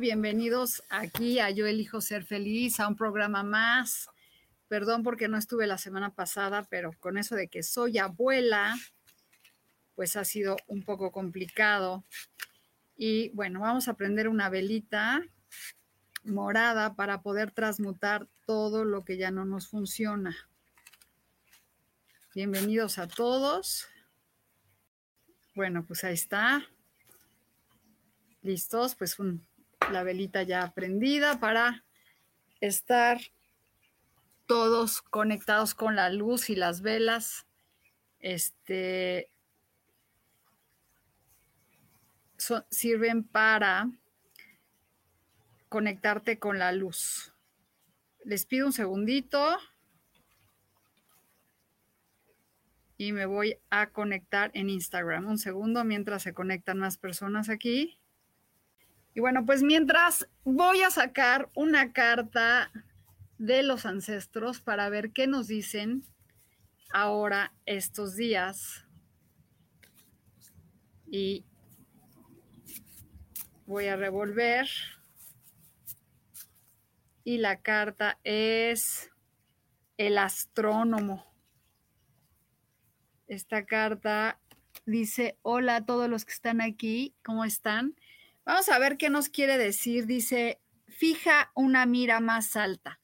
Bienvenidos 0.00 0.82
aquí 0.88 1.40
a 1.40 1.50
Yo 1.50 1.66
Elijo 1.66 2.00
Ser 2.00 2.24
Feliz, 2.24 2.80
a 2.80 2.88
un 2.88 2.96
programa 2.96 3.42
más. 3.42 4.08
Perdón 4.66 5.02
porque 5.02 5.28
no 5.28 5.36
estuve 5.36 5.66
la 5.66 5.76
semana 5.76 6.14
pasada, 6.14 6.66
pero 6.70 6.92
con 7.00 7.18
eso 7.18 7.36
de 7.36 7.48
que 7.48 7.62
soy 7.62 7.98
abuela, 7.98 8.74
pues 9.94 10.16
ha 10.16 10.24
sido 10.24 10.56
un 10.68 10.84
poco 10.84 11.12
complicado. 11.12 12.06
Y 12.96 13.28
bueno, 13.30 13.60
vamos 13.60 13.88
a 13.88 13.94
prender 13.94 14.28
una 14.28 14.48
velita 14.48 15.22
morada 16.24 16.94
para 16.94 17.20
poder 17.20 17.50
transmutar 17.50 18.26
todo 18.46 18.86
lo 18.86 19.04
que 19.04 19.18
ya 19.18 19.30
no 19.30 19.44
nos 19.44 19.68
funciona. 19.68 20.34
Bienvenidos 22.34 22.96
a 22.98 23.06
todos. 23.06 23.86
Bueno, 25.54 25.84
pues 25.84 26.04
ahí 26.04 26.14
está. 26.14 26.66
Listos, 28.40 28.94
pues 28.94 29.14
la 29.90 30.02
velita 30.02 30.42
ya 30.42 30.72
prendida 30.72 31.40
para 31.40 31.84
estar 32.60 33.20
todos 34.46 35.02
conectados 35.02 35.74
con 35.74 35.96
la 35.96 36.10
luz 36.10 36.50
y 36.50 36.56
las 36.56 36.82
velas. 36.82 37.46
Este 38.18 39.30
sirven 42.70 43.22
para 43.22 43.90
conectarte 45.68 46.38
con 46.38 46.58
la 46.58 46.72
luz. 46.72 47.32
Les 48.24 48.44
pido 48.46 48.66
un 48.66 48.72
segundito 48.72 49.58
y 52.96 53.12
me 53.12 53.26
voy 53.26 53.58
a 53.70 53.90
conectar 53.90 54.50
en 54.54 54.68
Instagram. 54.68 55.26
Un 55.26 55.38
segundo 55.38 55.84
mientras 55.84 56.22
se 56.22 56.34
conectan 56.34 56.78
más 56.78 56.98
personas 56.98 57.48
aquí. 57.48 57.99
Y 59.14 59.20
bueno, 59.20 59.44
pues 59.44 59.62
mientras 59.62 60.28
voy 60.44 60.82
a 60.82 60.90
sacar 60.90 61.50
una 61.54 61.92
carta 61.92 62.70
de 63.38 63.62
los 63.62 63.86
ancestros 63.86 64.60
para 64.60 64.88
ver 64.88 65.12
qué 65.12 65.26
nos 65.26 65.48
dicen 65.48 66.04
ahora 66.92 67.52
estos 67.66 68.14
días. 68.14 68.86
Y 71.06 71.44
voy 73.66 73.86
a 73.86 73.96
revolver. 73.96 74.68
Y 77.24 77.38
la 77.38 77.60
carta 77.60 78.18
es 78.24 79.10
el 79.96 80.18
astrónomo. 80.18 81.26
Esta 83.26 83.64
carta 83.64 84.40
dice, 84.86 85.36
hola 85.42 85.76
a 85.76 85.84
todos 85.84 86.08
los 86.08 86.24
que 86.24 86.32
están 86.32 86.60
aquí, 86.60 87.14
¿cómo 87.22 87.44
están? 87.44 87.94
Vamos 88.44 88.68
a 88.68 88.78
ver 88.78 88.96
qué 88.96 89.10
nos 89.10 89.28
quiere 89.28 89.58
decir. 89.58 90.06
Dice, 90.06 90.60
fija 90.88 91.52
una 91.54 91.86
mira 91.86 92.20
más 92.20 92.56
alta. 92.56 93.00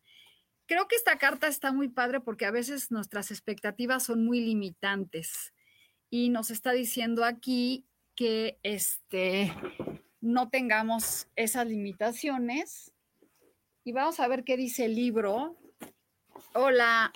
Creo 0.66 0.88
que 0.88 0.96
esta 0.96 1.18
carta 1.18 1.46
está 1.46 1.72
muy 1.72 1.88
padre 1.88 2.20
porque 2.20 2.44
a 2.44 2.50
veces 2.50 2.90
nuestras 2.90 3.30
expectativas 3.30 4.02
son 4.02 4.24
muy 4.24 4.40
limitantes 4.40 5.52
y 6.10 6.28
nos 6.30 6.50
está 6.50 6.72
diciendo 6.72 7.24
aquí 7.24 7.86
que 8.16 8.58
este, 8.62 9.52
no 10.20 10.48
tengamos 10.48 11.28
esas 11.36 11.66
limitaciones. 11.66 12.92
Y 13.84 13.92
vamos 13.92 14.18
a 14.18 14.26
ver 14.26 14.42
qué 14.42 14.56
dice 14.56 14.86
el 14.86 14.96
libro. 14.96 15.56
Hola. 16.54 17.12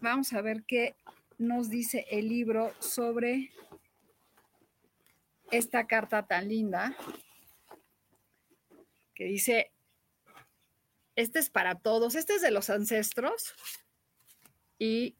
Vamos 0.00 0.34
a 0.34 0.42
ver 0.42 0.64
qué 0.64 0.96
nos 1.38 1.70
dice 1.70 2.06
el 2.10 2.28
libro 2.28 2.74
sobre 2.80 3.50
esta 5.50 5.86
carta 5.86 6.26
tan 6.26 6.48
linda 6.48 6.96
que 9.14 9.24
dice, 9.24 9.72
este 11.16 11.38
es 11.38 11.50
para 11.50 11.76
todos, 11.76 12.14
este 12.14 12.34
es 12.34 12.42
de 12.42 12.50
los 12.50 12.70
ancestros 12.70 13.54
y 14.78 15.16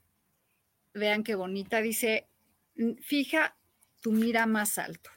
vean 0.93 1.23
qué 1.23 1.35
bonita, 1.35 1.81
dice, 1.81 2.29
fija 3.01 3.57
tu 4.01 4.13
mira 4.13 4.47
más 4.47 4.79
alto. 4.79 5.11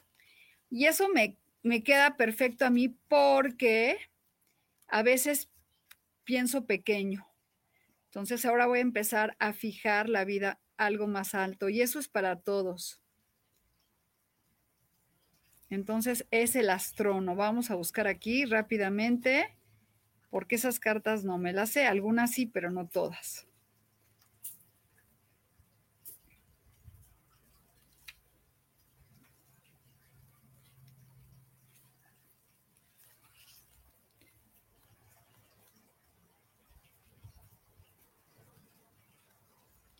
Y 0.70 0.86
eso 0.86 1.08
me, 1.08 1.38
me 1.62 1.82
queda 1.82 2.16
perfecto 2.16 2.64
a 2.64 2.70
mí 2.70 2.88
porque 3.08 3.98
a 4.86 5.02
veces 5.02 5.50
pienso 6.24 6.66
pequeño. 6.66 7.26
Entonces 8.06 8.44
ahora 8.44 8.66
voy 8.66 8.78
a 8.78 8.82
empezar 8.82 9.36
a 9.38 9.52
fijar 9.52 10.08
la 10.08 10.24
vida 10.24 10.60
algo 10.76 11.06
más 11.06 11.34
alto 11.34 11.68
y 11.68 11.82
eso 11.82 11.98
es 11.98 12.08
para 12.08 12.40
todos. 12.40 13.02
Entonces 15.70 16.26
es 16.30 16.56
el 16.56 16.70
astrono. 16.70 17.36
Vamos 17.36 17.70
a 17.70 17.74
buscar 17.74 18.06
aquí 18.06 18.44
rápidamente, 18.44 19.56
porque 20.30 20.56
esas 20.56 20.80
cartas 20.80 21.24
no 21.24 21.38
me 21.38 21.52
las 21.52 21.70
sé. 21.70 21.86
Algunas 21.86 22.32
sí, 22.32 22.46
pero 22.46 22.70
no 22.70 22.88
todas. 22.88 23.46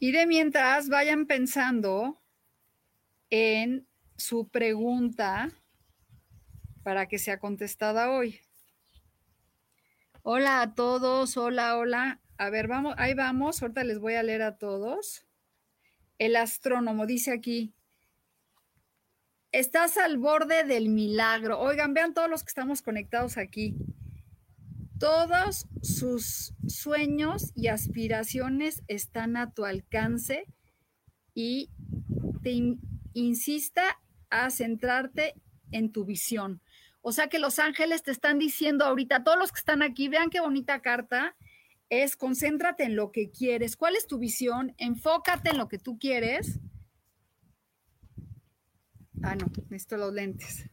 Y 0.00 0.12
de 0.12 0.27
mientras 0.27 0.89
vayan 0.89 1.27
pensando 1.27 2.21
en 3.31 3.88
su 4.19 4.49
pregunta 4.49 5.49
para 6.83 7.06
que 7.06 7.19
sea 7.19 7.39
contestada 7.39 8.11
hoy. 8.11 8.41
Hola 10.23 10.61
a 10.61 10.75
todos, 10.75 11.37
hola, 11.37 11.79
hola. 11.79 12.21
A 12.37 12.51
ver, 12.51 12.67
vamos, 12.67 12.95
ahí 12.99 13.15
vamos, 13.15 13.62
ahorita 13.62 13.84
les 13.84 14.01
voy 14.01 14.15
a 14.15 14.23
leer 14.23 14.43
a 14.43 14.59
todos. 14.59 15.25
El 16.19 16.34
astrónomo 16.34 17.06
dice 17.06 17.33
aquí, 17.33 17.73
estás 19.53 19.97
al 19.97 20.19
borde 20.19 20.65
del 20.65 20.89
milagro. 20.89 21.61
Oigan, 21.61 21.95
vean 21.95 22.12
todos 22.12 22.29
los 22.29 22.43
que 22.43 22.49
estamos 22.49 22.83
conectados 22.83 23.39
aquí. 23.39 23.77
Todos 24.99 25.69
sus 25.81 26.55
sueños 26.67 27.53
y 27.55 27.69
aspiraciones 27.69 28.82
están 28.88 29.37
a 29.37 29.53
tu 29.53 29.64
alcance 29.64 30.44
y 31.35 31.71
te 32.43 32.50
insista 33.12 34.00
a 34.30 34.50
centrarte 34.50 35.34
en 35.70 35.92
tu 35.92 36.04
visión. 36.04 36.60
O 37.00 37.12
sea 37.12 37.28
que 37.28 37.38
los 37.38 37.58
ángeles 37.58 38.02
te 38.02 38.10
están 38.10 38.38
diciendo 38.38 38.84
ahorita, 38.84 39.25
todos 39.25 39.38
los 39.38 39.52
que 39.52 39.60
están 39.60 39.82
aquí, 39.82 40.08
vean 40.08 40.30
qué 40.30 40.40
bonita 40.40 40.80
carta, 40.82 41.36
es 41.90 42.16
concéntrate 42.16 42.84
en 42.84 42.96
lo 42.96 43.12
que 43.12 43.30
quieres. 43.30 43.76
¿Cuál 43.76 43.96
es 43.96 44.06
tu 44.06 44.19
visión? 44.19 44.75
Enfócate 44.78 45.50
en 45.50 45.58
lo 45.58 45.69
que 45.69 45.78
tú 45.78 45.98
quieres. 45.98 46.58
Ah, 49.22 49.34
no, 49.36 49.46
necesito 49.69 49.96
los 49.96 50.12
lentes. 50.12 50.69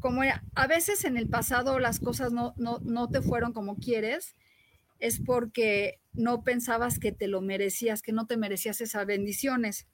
Como 0.00 0.22
a 0.54 0.66
veces 0.66 1.04
en 1.04 1.16
el 1.16 1.28
pasado 1.28 1.78
las 1.78 1.98
cosas 1.98 2.32
no, 2.32 2.54
no, 2.58 2.78
no 2.80 3.08
te 3.08 3.22
fueron 3.22 3.52
como 3.52 3.76
quieres, 3.76 4.34
es 4.98 5.20
porque 5.20 6.00
no 6.14 6.44
pensabas 6.44 6.98
que 6.98 7.12
te 7.12 7.28
lo 7.28 7.40
merecías, 7.40 8.02
que 8.02 8.12
no 8.12 8.26
te 8.26 8.36
merecías 8.36 8.80
esas 8.80 9.06
bendiciones. 9.06 9.86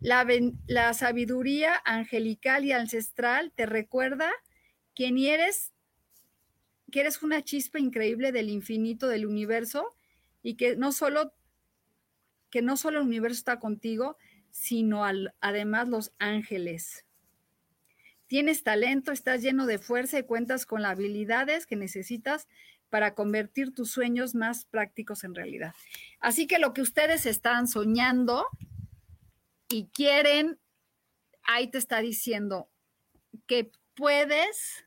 La, 0.00 0.92
sabiduría 0.92 1.80
angelical 1.84 2.64
y 2.64 2.72
ancestral 2.72 3.52
te 3.54 3.66
recuerda 3.66 4.30
quién 4.94 5.16
eres, 5.18 5.72
que 6.90 7.00
eres 7.00 7.22
una 7.22 7.42
chispa 7.42 7.78
increíble 7.78 8.32
del 8.32 8.50
infinito 8.50 9.08
del 9.08 9.26
universo 9.26 9.86
y 10.42 10.56
que 10.56 10.76
no 10.76 10.92
solo 10.92 11.32
que 12.50 12.62
no 12.62 12.76
solo 12.76 13.00
el 13.00 13.06
universo 13.06 13.38
está 13.38 13.58
contigo, 13.58 14.16
sino 14.50 15.04
además 15.40 15.88
los 15.88 16.12
ángeles. 16.18 17.03
Tienes 18.26 18.62
talento, 18.62 19.12
estás 19.12 19.42
lleno 19.42 19.66
de 19.66 19.78
fuerza 19.78 20.18
y 20.18 20.24
cuentas 20.24 20.66
con 20.66 20.82
las 20.82 20.92
habilidades 20.92 21.66
que 21.66 21.76
necesitas 21.76 22.48
para 22.88 23.14
convertir 23.14 23.74
tus 23.74 23.90
sueños 23.90 24.34
más 24.34 24.64
prácticos 24.64 25.24
en 25.24 25.34
realidad. 25.34 25.74
Así 26.20 26.46
que 26.46 26.58
lo 26.58 26.72
que 26.72 26.82
ustedes 26.82 27.26
están 27.26 27.68
soñando 27.68 28.46
y 29.68 29.86
quieren, 29.88 30.58
ahí 31.42 31.68
te 31.68 31.78
está 31.78 32.00
diciendo 32.00 32.70
que 33.46 33.70
puedes 33.94 34.84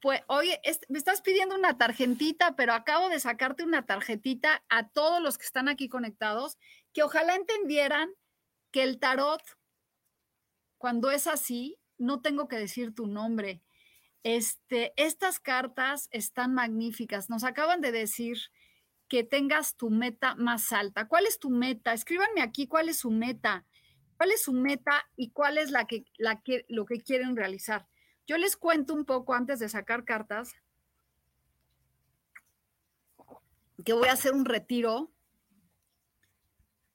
pues, 0.00 0.22
oye, 0.28 0.58
me 0.88 0.98
estás 0.98 1.20
pidiendo 1.20 1.54
una 1.54 1.76
tarjetita, 1.76 2.56
pero 2.56 2.72
acabo 2.72 3.10
de 3.10 3.20
sacarte 3.20 3.64
una 3.64 3.84
tarjetita 3.84 4.64
a 4.70 4.88
todos 4.88 5.20
los 5.22 5.36
que 5.36 5.44
están 5.44 5.68
aquí 5.68 5.88
conectados, 5.88 6.56
que 6.94 7.02
ojalá 7.02 7.34
entendieran 7.34 8.10
que 8.70 8.82
el 8.82 8.98
tarot, 8.98 9.42
cuando 10.78 11.10
es 11.10 11.26
así, 11.26 11.76
no 12.00 12.20
tengo 12.20 12.48
que 12.48 12.56
decir 12.56 12.94
tu 12.94 13.06
nombre. 13.06 13.62
Este, 14.22 14.92
estas 14.96 15.38
cartas 15.38 16.08
están 16.10 16.54
magníficas. 16.54 17.30
Nos 17.30 17.44
acaban 17.44 17.80
de 17.80 17.92
decir 17.92 18.38
que 19.08 19.24
tengas 19.24 19.76
tu 19.76 19.90
meta 19.90 20.34
más 20.34 20.72
alta. 20.72 21.08
¿Cuál 21.08 21.26
es 21.26 21.38
tu 21.38 21.50
meta? 21.50 21.92
Escríbanme 21.92 22.42
aquí 22.42 22.66
cuál 22.66 22.88
es 22.88 22.98
su 22.98 23.10
meta. 23.10 23.66
¿Cuál 24.16 24.32
es 24.32 24.42
su 24.42 24.52
meta 24.52 25.06
y 25.16 25.30
cuál 25.30 25.58
es 25.58 25.70
la 25.70 25.86
que, 25.86 26.04
la 26.18 26.42
que, 26.42 26.64
lo 26.68 26.84
que 26.84 27.00
quieren 27.00 27.36
realizar? 27.36 27.86
Yo 28.26 28.36
les 28.36 28.56
cuento 28.56 28.94
un 28.94 29.04
poco 29.04 29.34
antes 29.34 29.58
de 29.58 29.68
sacar 29.68 30.04
cartas 30.04 30.54
que 33.84 33.92
voy 33.92 34.08
a 34.08 34.12
hacer 34.12 34.34
un 34.34 34.44
retiro, 34.44 35.10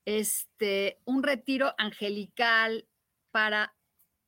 este, 0.05 1.01
un 1.05 1.23
retiro 1.23 1.73
angelical 1.77 2.87
para 3.31 3.75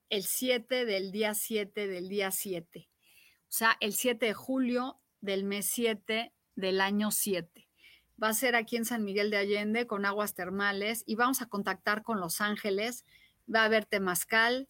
el 0.09 0.23
7 0.23 0.85
del 0.85 1.11
día 1.11 1.33
7 1.33 1.87
del 1.87 2.09
día 2.09 2.31
7. 2.31 2.89
O 2.89 3.45
sea, 3.47 3.77
el 3.79 3.93
7 3.93 4.27
de 4.27 4.33
julio 4.33 4.99
del 5.21 5.43
mes 5.43 5.67
7 5.67 6.33
del 6.55 6.81
año 6.81 7.11
7. 7.11 7.67
Va 8.21 8.29
a 8.29 8.33
ser 8.33 8.55
aquí 8.55 8.77
en 8.77 8.85
San 8.85 9.03
Miguel 9.03 9.29
de 9.29 9.37
Allende 9.37 9.87
con 9.87 10.05
aguas 10.05 10.33
termales 10.33 11.03
y 11.05 11.15
vamos 11.15 11.41
a 11.41 11.47
contactar 11.47 12.03
con 12.03 12.19
los 12.19 12.41
ángeles. 12.41 13.05
Va 13.53 13.61
a 13.61 13.65
haber 13.65 13.85
temazcal, 13.85 14.67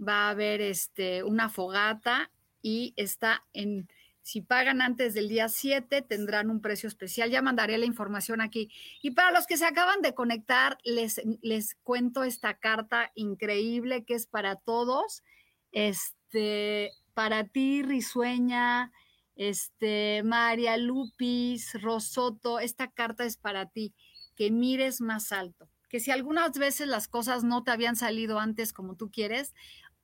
va 0.00 0.26
a 0.26 0.30
haber 0.30 0.60
este, 0.60 1.22
una 1.22 1.48
fogata 1.48 2.30
y 2.62 2.94
está 2.96 3.44
en, 3.52 3.88
si 4.26 4.40
pagan 4.40 4.82
antes 4.82 5.14
del 5.14 5.28
día 5.28 5.48
7, 5.48 6.02
tendrán 6.02 6.50
un 6.50 6.60
precio 6.60 6.88
especial. 6.88 7.30
Ya 7.30 7.42
mandaré 7.42 7.78
la 7.78 7.86
información 7.86 8.40
aquí. 8.40 8.72
Y 9.00 9.12
para 9.12 9.30
los 9.30 9.46
que 9.46 9.56
se 9.56 9.64
acaban 9.64 10.02
de 10.02 10.14
conectar, 10.14 10.78
les, 10.82 11.22
les 11.42 11.76
cuento 11.84 12.24
esta 12.24 12.54
carta 12.54 13.12
increíble 13.14 14.04
que 14.04 14.14
es 14.14 14.26
para 14.26 14.56
todos. 14.56 15.22
Este, 15.70 16.90
para 17.14 17.44
ti, 17.44 17.84
Risueña, 17.84 18.90
este, 19.36 20.24
María 20.24 20.76
Lupis, 20.76 21.80
Rosoto, 21.80 22.58
esta 22.58 22.90
carta 22.90 23.24
es 23.24 23.36
para 23.36 23.66
ti, 23.66 23.94
que 24.34 24.50
mires 24.50 25.00
más 25.00 25.30
alto 25.30 25.68
que 25.88 26.00
si 26.00 26.10
algunas 26.10 26.58
veces 26.58 26.88
las 26.88 27.06
cosas 27.06 27.44
no 27.44 27.62
te 27.62 27.70
habían 27.70 27.94
salido 27.94 28.40
antes 28.40 28.72
como 28.72 28.96
tú 28.96 29.08
quieres, 29.08 29.54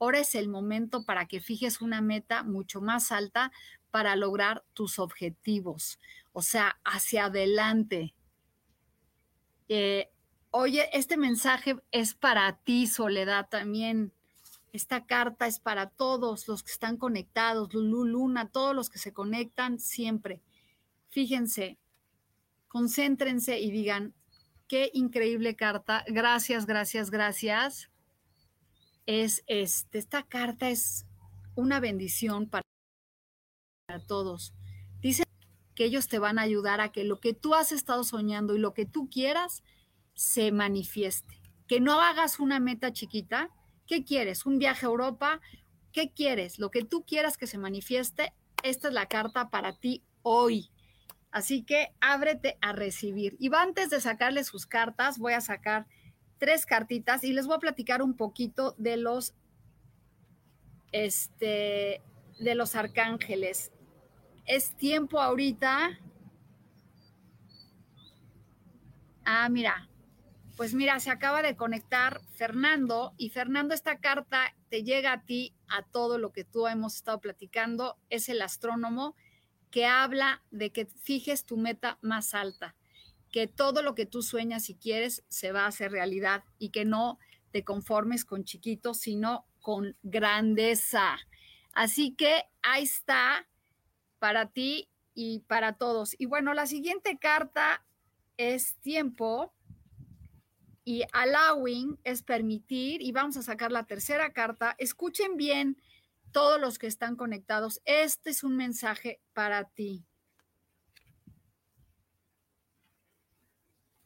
Ahora 0.03 0.19
es 0.19 0.35
el 0.35 0.49
momento 0.49 1.05
para 1.05 1.27
que 1.27 1.41
fijes 1.41 1.81
una 1.81 2.01
meta 2.01 2.43
mucho 2.43 2.81
más 2.81 3.13
alta 3.13 3.53
para 3.93 4.17
lograr 4.17 4.65
tus 4.73 4.99
objetivos, 4.99 6.01
o 6.33 6.43
sea, 6.43 6.81
hacia 6.85 7.27
adelante. 7.27 8.13
Eh, 9.69 10.11
oye, 10.51 10.89
este 10.93 11.17
mensaje 11.17 11.77
es 11.93 12.15
para 12.15 12.57
ti, 12.57 12.89
Soledad, 12.89 13.49
también. 13.49 14.13
Esta 14.73 15.07
carta 15.07 15.47
es 15.47 15.61
para 15.61 15.91
todos 15.91 16.49
los 16.49 16.65
que 16.65 16.73
están 16.73 16.97
conectados, 16.97 17.73
Lulu 17.73 18.05
Luna, 18.05 18.49
todos 18.49 18.75
los 18.75 18.91
que 18.91 18.99
se 18.99 19.13
conectan 19.13 19.79
siempre. 19.79 20.43
Fíjense, 21.11 21.79
concéntrense 22.67 23.61
y 23.61 23.71
digan, 23.71 24.15
qué 24.67 24.91
increíble 24.93 25.55
carta. 25.55 26.05
Gracias, 26.09 26.67
gracias, 26.67 27.11
gracias 27.11 27.93
es 29.07 29.43
este, 29.47 29.99
esta 29.99 30.23
carta 30.23 30.71
es 30.71 31.07
una 31.55 31.81
bendición 31.81 32.49
para, 32.49 32.63
todos. 34.01 34.55
Dice 35.01 35.25
que 35.75 35.85
ellos 35.85 36.09
te 36.09 36.19
van 36.19 36.39
a 36.39 36.43
ayudar 36.43 36.81
a 36.81 36.93
que 36.93 37.05
lo 37.05 37.21
que 37.21 37.35
tú 37.35 37.55
has 37.55 37.73
estado 37.73 38.05
soñando 38.05 38.55
y 38.55 38.59
lo 38.59 38.75
que 38.75 38.87
tú 38.87 39.09
quieras 39.09 39.63
se 40.15 40.53
manifieste. 40.53 41.41
Que 41.67 41.81
no 41.81 42.01
hagas 42.01 42.41
una 42.41 42.61
meta 42.61 42.93
chiquita. 42.93 43.51
¿Qué 43.87 44.05
quieres? 44.05 44.47
¿Un 44.47 44.59
viaje 44.59 44.87
a 44.87 44.91
Europa? 44.91 45.41
¿Qué 45.93 46.13
quieres? 46.13 46.59
Lo 46.59 46.71
que 46.71 46.85
tú 46.85 47.05
quieras 47.05 47.37
que 47.37 47.47
se 47.47 47.59
manifieste, 47.59 48.33
esta 48.63 48.89
es 48.89 48.95
la 48.95 49.07
carta 49.07 49.51
para 49.51 49.77
ti 49.79 50.03
hoy. 50.23 50.71
Así 51.31 51.63
que 51.63 51.95
ábrete 52.01 52.59
a 52.61 52.73
recibir. 52.73 53.37
Y 53.39 53.51
antes 53.55 53.91
de 53.91 54.01
sacarle 54.01 54.45
sus 54.45 54.67
cartas, 54.67 55.19
voy 55.19 55.33
a 55.33 55.41
sacar 55.41 55.87
tres 56.39 56.67
cartitas 56.67 57.25
y 57.25 57.33
les 57.33 57.47
voy 57.47 57.57
a 57.57 57.61
platicar 57.61 58.03
un 58.03 58.17
poquito 58.17 58.75
de 58.77 58.97
los, 58.97 59.35
este, 60.93 62.03
de 62.39 62.55
los 62.55 62.75
arcángeles. 62.75 63.73
Es 64.45 64.77
tiempo 64.77 65.21
ahorita. 65.21 65.99
Ah, 69.25 69.49
mira, 69.49 69.89
pues 70.57 70.75
mira, 70.75 70.99
se 71.01 71.11
acaba 71.11 71.43
de 71.43 71.57
conectar 71.57 72.21
Fernando 72.35 73.15
y 73.17 73.31
Fernando, 73.31 73.75
esta 73.75 73.99
carta 73.99 74.55
te 74.69 74.83
llega 74.83 75.13
a 75.13 75.25
ti, 75.25 75.55
a 75.69 75.83
todo 75.83 76.19
lo 76.19 76.33
que 76.33 76.45
tú 76.45 76.67
hemos 76.67 76.97
estado 76.97 77.21
platicando, 77.21 77.99
es 78.11 78.29
el 78.29 78.43
astrónomo 78.43 79.15
que 79.71 79.87
habla 79.87 80.43
de 80.51 80.71
que 80.71 80.87
fijes 80.87 81.45
tu 81.45 81.57
meta 81.57 81.99
más 82.03 82.35
alta 82.35 82.75
que 83.33 83.47
todo 83.47 83.83
lo 83.83 83.95
que 83.95 84.07
tú 84.07 84.23
sueñas 84.23 84.69
y 84.69 84.77
quieres 84.77 85.25
se 85.29 85.51
va 85.51 85.63
a 85.63 85.69
hacer 85.69 85.91
realidad 85.91 86.45
y 86.59 86.69
que 86.69 86.85
no 86.85 87.19
te 87.51 87.65
conformes 87.65 88.25
con 88.25 88.45
chiquito, 88.45 88.95
sino 88.95 89.47
con 89.61 89.97
grandeza. 90.03 91.19
Así 91.73 92.15
que 92.15 92.45
ahí 92.63 92.85
está 92.85 93.49
para 94.23 94.47
ti 94.53 94.89
y 95.15 95.41
para 95.49 95.73
todos. 95.73 96.15
Y 96.17 96.27
bueno, 96.27 96.55
la 96.55 96.67
siguiente 96.67 97.19
carta 97.19 97.85
es 98.37 98.77
tiempo 98.77 99.53
y 100.85 101.03
allowing 101.13 101.99
es 102.05 102.23
permitir 102.23 103.03
y 103.03 103.11
vamos 103.11 103.37
a 103.37 103.43
sacar 103.43 103.73
la 103.73 103.83
tercera 103.85 104.33
carta. 104.33 104.77
Escuchen 104.79 105.37
bien 105.37 105.77
todos 106.31 106.61
los 106.61 106.79
que 106.79 106.87
están 106.87 107.17
conectados. 107.17 107.83
Este 107.85 108.31
es 108.31 108.45
un 108.45 108.57
mensaje 108.57 109.21
para 109.33 109.65
ti. 109.65 110.07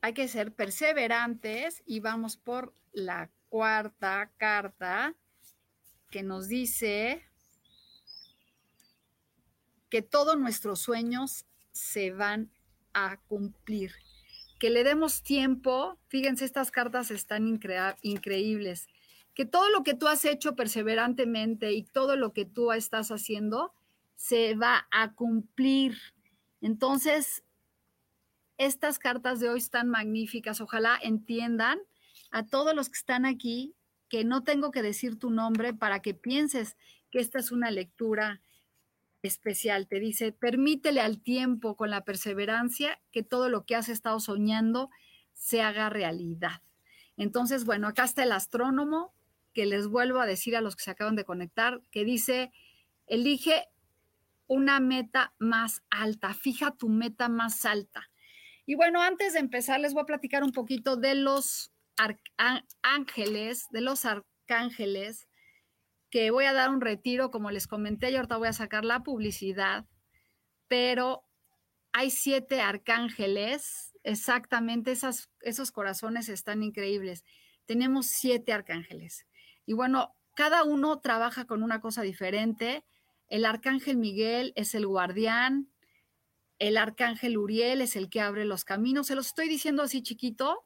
hay 0.01 0.15
que 0.15 0.29
ser 0.29 0.55
perseverantes 0.55 1.83
y 1.85 1.99
vamos 1.99 2.37
por 2.37 2.73
la 2.93 3.29
cuarta 3.49 4.31
carta 4.37 5.17
que 6.11 6.23
nos 6.23 6.47
dice 6.47 7.25
que 9.97 10.03
todos 10.03 10.39
nuestros 10.39 10.81
sueños 10.81 11.47
se 11.73 12.11
van 12.11 12.51
a 12.93 13.17
cumplir. 13.29 13.93
Que 14.59 14.69
le 14.69 14.85
demos 14.85 15.23
tiempo, 15.23 15.99
fíjense, 16.09 16.45
estas 16.45 16.71
cartas 16.71 17.11
están 17.11 17.49
increíbles, 18.03 18.89
que 19.33 19.47
todo 19.47 19.71
lo 19.71 19.85
que 19.85 19.95
tú 19.95 20.07
has 20.07 20.27
hecho 20.27 20.55
perseverantemente 20.55 21.73
y 21.73 21.83
todo 21.83 22.15
lo 22.17 22.35
que 22.35 22.45
tú 22.45 22.73
estás 22.73 23.11
haciendo 23.11 23.73
se 24.17 24.55
va 24.55 24.87
a 24.91 25.15
cumplir. 25.15 25.97
Entonces, 26.61 27.43
estas 28.59 28.99
cartas 28.99 29.41
de 29.41 29.49
hoy 29.49 29.61
están 29.61 29.89
magníficas. 29.89 30.61
Ojalá 30.61 30.99
entiendan 31.03 31.79
a 32.31 32.45
todos 32.45 32.75
los 32.75 32.91
que 32.91 32.99
están 32.99 33.25
aquí 33.25 33.75
que 34.11 34.25
no 34.25 34.45
tengo 34.45 34.73
que 34.73 34.83
decir 34.83 35.19
tu 35.19 35.31
nombre 35.31 35.73
para 35.73 36.03
que 36.03 36.13
pienses 36.13 36.77
que 37.11 37.19
esta 37.19 37.39
es 37.39 37.51
una 37.51 37.71
lectura 37.71 38.43
especial. 39.27 39.89
Te 39.89 40.01
dice, 40.01 40.33
permítele 40.33 41.01
al 41.01 41.21
tiempo 41.21 41.77
con 41.77 41.91
la 41.91 42.05
perseverancia 42.05 43.01
que 43.13 43.23
todo 43.23 43.49
lo 43.49 43.65
que 43.65 43.77
has 43.77 43.89
estado 43.89 44.21
soñando 44.21 44.91
se 45.33 45.63
haga 45.63 45.91
realidad. 45.91 46.63
Entonces, 47.17 47.65
bueno, 47.65 47.89
acá 47.89 48.05
está 48.05 48.23
el 48.23 48.33
astrónomo 48.33 49.15
que 49.53 49.67
les 49.67 49.89
vuelvo 49.89 50.21
a 50.21 50.27
decir 50.27 50.55
a 50.57 50.61
los 50.61 50.77
que 50.77 50.85
se 50.85 50.91
acaban 50.91 51.17
de 51.17 51.25
conectar, 51.25 51.81
que 51.91 52.05
dice, 52.05 52.53
elige 53.07 53.65
una 54.47 54.81
meta 54.81 55.35
más 55.39 55.83
alta, 55.91 56.35
fija 56.35 56.77
tu 56.77 56.89
meta 56.89 57.29
más 57.29 57.65
alta. 57.65 58.11
Y 58.67 58.75
bueno, 58.75 59.01
antes 59.01 59.33
de 59.33 59.39
empezar, 59.41 59.81
les 59.81 59.95
voy 59.95 60.03
a 60.03 60.07
platicar 60.07 60.45
un 60.45 60.53
poquito 60.53 60.97
de 60.97 61.15
los 61.15 61.73
ángeles, 62.83 63.67
de 63.71 63.81
los 63.81 64.05
arcángeles, 64.05 65.27
que 66.11 66.31
voy 66.31 66.45
a 66.45 66.53
dar 66.53 66.71
un 66.71 66.81
retiro, 66.81 67.31
como 67.31 67.51
les 67.51 67.67
comenté, 67.67 68.11
y 68.11 68.17
ahorita 68.17 68.37
voy 68.37 68.49
a 68.49 68.53
sacar 68.53 68.85
la 68.85 69.03
publicidad, 69.03 69.87
pero 70.69 71.25
hay 71.93 72.11
siete 72.11 72.61
arcángeles, 72.61 73.93
exactamente, 74.03 74.93
esos 74.93 75.73
corazones 75.73 76.29
están 76.29 76.63
increíbles. 76.63 77.25
Tenemos 77.65 78.07
siete 78.07 78.53
arcángeles. 78.53 79.27
Y 79.65 79.73
bueno, 79.73 80.15
cada 80.35 80.63
uno 80.63 81.01
trabaja 81.01 81.47
con 81.47 81.63
una 81.63 81.81
cosa 81.81 82.03
diferente. 82.03 82.85
El 83.29 83.45
arcángel 83.45 83.97
Miguel 83.97 84.53
es 84.55 84.75
el 84.75 84.87
guardián, 84.87 85.71
el 86.59 86.77
arcángel 86.77 87.37
Uriel 87.37 87.81
es 87.81 87.97
el 87.97 88.09
que 88.09 88.21
abre 88.21 88.45
los 88.45 88.65
caminos. 88.65 89.09
Se 89.09 89.15
los 89.15 89.27
estoy 89.27 89.49
diciendo 89.49 89.83
así 89.83 90.03
chiquito. 90.03 90.65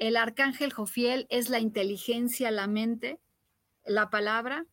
El 0.00 0.16
arcángel 0.16 0.72
Jofiel 0.72 1.26
es 1.30 1.50
la 1.50 1.60
inteligencia, 1.60 2.50
la 2.50 2.66
mente, 2.66 3.20
la 3.84 4.10
palabra. 4.10 4.66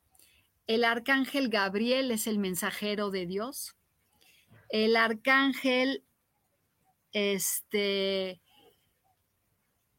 El 0.67 0.83
arcángel 0.83 1.49
Gabriel 1.49 2.11
es 2.11 2.27
el 2.27 2.37
mensajero 2.37 3.09
de 3.09 3.25
Dios. 3.25 3.75
El 4.69 4.95
arcángel 4.95 6.05
este, 7.11 8.41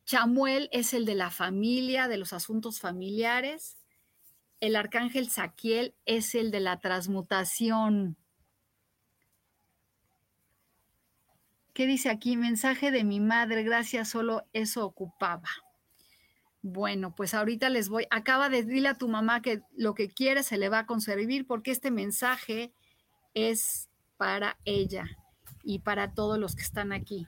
Chamuel 0.04 0.68
es 0.72 0.94
el 0.94 1.04
de 1.04 1.14
la 1.14 1.30
familia, 1.30 2.08
de 2.08 2.16
los 2.16 2.32
asuntos 2.32 2.80
familiares. 2.80 3.78
El 4.60 4.76
arcángel 4.76 5.28
Saquiel 5.28 5.94
es 6.06 6.34
el 6.34 6.50
de 6.50 6.60
la 6.60 6.80
transmutación. 6.80 8.16
¿Qué 11.74 11.86
dice 11.86 12.10
aquí? 12.10 12.36
Mensaje 12.36 12.90
de 12.90 13.04
mi 13.04 13.18
madre, 13.18 13.62
gracias, 13.62 14.10
solo 14.10 14.46
eso 14.52 14.84
ocupaba. 14.84 15.48
Bueno, 16.62 17.14
pues 17.14 17.34
ahorita 17.34 17.68
les 17.68 17.88
voy, 17.88 18.06
acaba 18.10 18.48
de 18.48 18.62
decirle 18.62 18.88
a 18.88 18.98
tu 18.98 19.08
mamá 19.08 19.42
que 19.42 19.62
lo 19.76 19.94
que 19.94 20.08
quiere 20.08 20.42
se 20.42 20.58
le 20.58 20.68
va 20.68 20.80
a 20.80 20.86
conservar 20.86 21.44
porque 21.46 21.72
este 21.72 21.90
mensaje 21.90 22.72
es 23.34 23.88
para 24.16 24.56
ella 24.64 25.04
y 25.64 25.80
para 25.80 26.14
todos 26.14 26.38
los 26.38 26.54
que 26.54 26.62
están 26.62 26.92
aquí. 26.92 27.26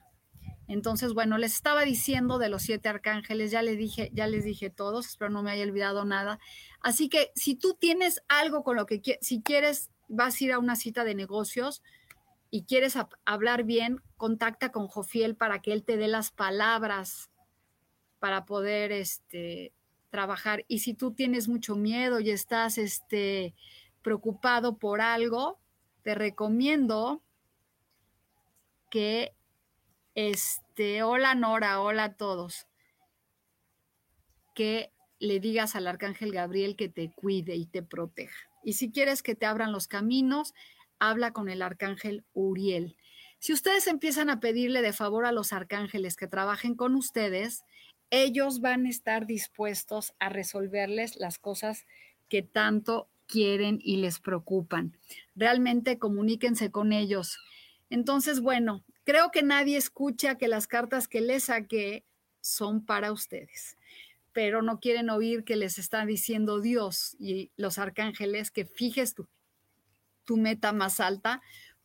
Entonces, 0.67 1.13
bueno, 1.13 1.37
les 1.37 1.55
estaba 1.55 1.83
diciendo 1.83 2.39
de 2.39 2.49
los 2.49 2.63
siete 2.63 2.89
arcángeles, 2.89 3.51
ya 3.51 3.61
les 3.61 3.77
dije, 3.77 4.11
ya 4.15 4.27
les 4.27 4.45
dije 4.45 4.71
todos, 4.71 5.07
espero 5.07 5.31
no 5.31 5.43
me 5.43 5.51
haya 5.51 5.65
olvidado 5.65 6.05
nada. 6.05 6.39
Así 6.81 7.09
que 7.09 7.33
si 7.35 7.55
tú 7.55 7.75
tienes 7.75 8.23
algo 8.29 8.63
con 8.63 8.77
lo 8.77 8.87
que 8.87 9.19
si 9.21 9.43
quieres 9.43 9.91
vas 10.09 10.41
a 10.41 10.45
ir 10.45 10.53
a 10.53 10.59
una 10.59 10.77
cita 10.77 11.05
de 11.05 11.15
negocios, 11.15 11.83
y 12.55 12.63
quieres 12.67 12.97
hablar 13.25 13.65
bien, 13.65 14.01
contacta 14.17 14.71
con 14.71 14.87
Jofiel 14.87 15.35
para 15.35 15.61
que 15.61 15.73
él 15.73 15.83
te 15.83 15.97
dé 15.97 16.07
las 16.07 16.31
palabras 16.31 17.29
para 18.19 18.45
poder 18.45 18.93
este, 18.93 19.73
trabajar. 20.11 20.65
Y 20.69 20.81
si 20.81 20.95
tú 20.95 21.13
tienes 21.13 21.49
mucho 21.49 21.77
miedo 21.77 22.21
y 22.21 22.31
estás 22.31 22.79
este, 22.79 23.55
preocupado 24.03 24.79
por 24.79 25.01
algo, 25.01 25.59
te 26.03 26.15
recomiendo 26.15 27.23
que, 28.91 29.35
este, 30.15 31.03
hola 31.03 31.35
Nora, 31.35 31.81
hola 31.81 32.05
a 32.05 32.15
todos, 32.15 32.69
que 34.55 34.93
le 35.19 35.41
digas 35.41 35.75
al 35.75 35.87
arcángel 35.87 36.33
Gabriel 36.33 36.77
que 36.77 36.89
te 36.89 37.11
cuide 37.13 37.57
y 37.57 37.67
te 37.67 37.83
proteja. 37.83 38.51
Y 38.63 38.75
si 38.75 38.93
quieres 38.93 39.23
que 39.23 39.35
te 39.35 39.47
abran 39.47 39.73
los 39.73 39.89
caminos, 39.89 40.55
habla 40.99 41.33
con 41.33 41.49
el 41.49 41.63
arcángel 41.63 42.25
Uriel. 42.33 42.97
Si 43.39 43.53
ustedes 43.53 43.87
empiezan 43.87 44.31
a 44.31 44.41
pedirle 44.41 44.81
de 44.81 44.93
favor 44.93 45.27
a 45.27 45.33
los 45.33 45.53
arcángeles 45.53 46.17
que 46.17 46.27
trabajen 46.27 46.75
con 46.75 46.95
ustedes, 46.95 47.65
ellos 48.11 48.61
van 48.61 48.87
a 48.87 48.91
estar 48.91 49.27
dispuestos 49.27 50.15
a 50.19 50.29
resolverles 50.29 51.17
las 51.17 51.39
cosas 51.39 51.87
que 52.29 52.43
tanto 52.43 53.09
quieren 53.27 53.79
y 53.83 53.97
les 53.97 54.21
preocupan. 54.21 54.97
Realmente 55.35 55.99
comuníquense 55.99 56.71
con 56.71 56.93
ellos. 56.93 57.39
Entonces, 57.91 58.41
bueno, 58.41 58.85
creo 59.05 59.31
que 59.31 59.43
nadie 59.43 59.77
escucha 59.77 60.37
que 60.37 60.49
las 60.49 60.67
cartas 60.67 61.09
que 61.09 61.21
les 61.21 61.45
saqué 61.45 62.05
son 62.41 62.85
para 62.85 63.13
ustedes, 63.13 63.77
pero 64.33 64.63
no 64.63 64.81
quieren 64.81 65.11
oír 65.11 65.45
que 65.45 65.57
les 65.57 65.79
está 65.79 66.05
diciendo 66.05 66.61
Dios 66.61 67.17
y 67.19 67.51
los 67.57 67.79
arcángeles 67.79 68.51
que 68.51 68.65
fijes 68.65 69.15
tú 69.15 69.29
tu 70.25 70.37
meta 70.37 70.73
más 70.73 71.01
alta 71.01 71.43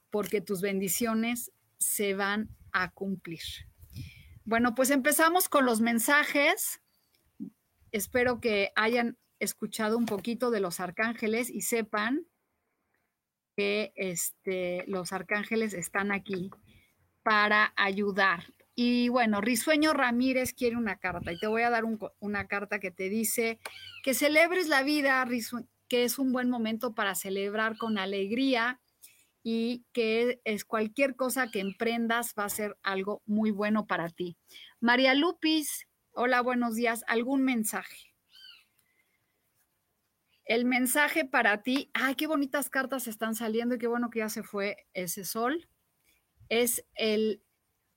porque 0.10 0.42
tus 0.42 0.62
bendiciones 0.62 1.52
se 1.78 2.16
van 2.16 2.50
a 2.72 2.92
cumplir. 2.92 3.42
Bueno, 4.50 4.74
pues 4.74 4.89
empezamos 4.89 5.48
con 5.48 5.63
los 5.63 5.79
mensajes. 5.79 6.82
Espero 7.91 8.41
que 8.41 8.72
hayan 8.75 9.15
escuchado 9.38 9.96
un 9.96 10.08
poquito 10.08 10.50
de 10.50 10.60
los 10.60 10.79
arcángeles 10.79 11.51
y 11.51 11.62
sepan 11.62 12.25
que 13.56 13.94
este, 13.96 14.86
los 14.88 15.13
arcángeles 15.13 15.75
están 15.75 16.12
aquí 16.12 16.50
para 17.22 17.74
ayudar. 17.75 18.51
Y 18.74 19.10
bueno, 19.10 19.39
Risueño 19.39 19.94
Ramírez 19.94 20.53
quiere 20.53 20.77
una 20.77 20.98
carta 20.98 21.32
y 21.32 21.38
te 21.38 21.46
voy 21.46 21.62
a 21.62 21.70
dar 21.70 21.84
una 22.18 22.48
carta 22.48 22.79
que 22.79 22.89
te 22.89 23.08
dice 23.08 23.60
que 24.03 24.15
celebres 24.15 24.68
la 24.68 24.82
vida, 24.82 25.27
que 25.88 26.06
es 26.06 26.18
un 26.18 26.32
buen 26.32 26.50
momento 26.50 26.96
para 26.96 27.13
celebrar 27.13 27.77
con 27.77 28.00
alegría 28.00 28.79
y 29.51 29.84
que 29.94 30.39
es 30.44 30.63
cualquier 30.63 31.15
cosa 31.15 31.50
que 31.50 31.60
emprendas 31.60 32.36
va 32.38 32.46
a 32.46 32.50
ser 32.50 32.77
algo 32.84 33.24
muy 33.25 33.50
bueno 33.50 33.88
para 33.88 34.08
ti. 34.08 34.38
María 34.79 35.15
Lupis, 35.15 35.88
hola, 36.12 36.41
buenos 36.41 36.75
días. 36.75 37.03
¿Algún 37.08 37.41
mensaje? 37.41 38.13
El 40.46 40.65
mensaje 40.65 41.25
para 41.25 41.63
ti, 41.63 41.89
ay, 41.96 42.13
qué 42.13 42.27
bonitas 42.27 42.70
cartas 42.70 43.08
están 43.08 43.34
saliendo 43.34 43.74
y 43.74 43.79
qué 43.79 43.88
bueno 43.88 44.12
que 44.12 44.20
ya 44.20 44.29
se 44.29 44.44
fue 44.44 44.86
ese 44.94 45.25
sol. 45.25 45.68
Es 46.50 46.86
el 46.94 47.41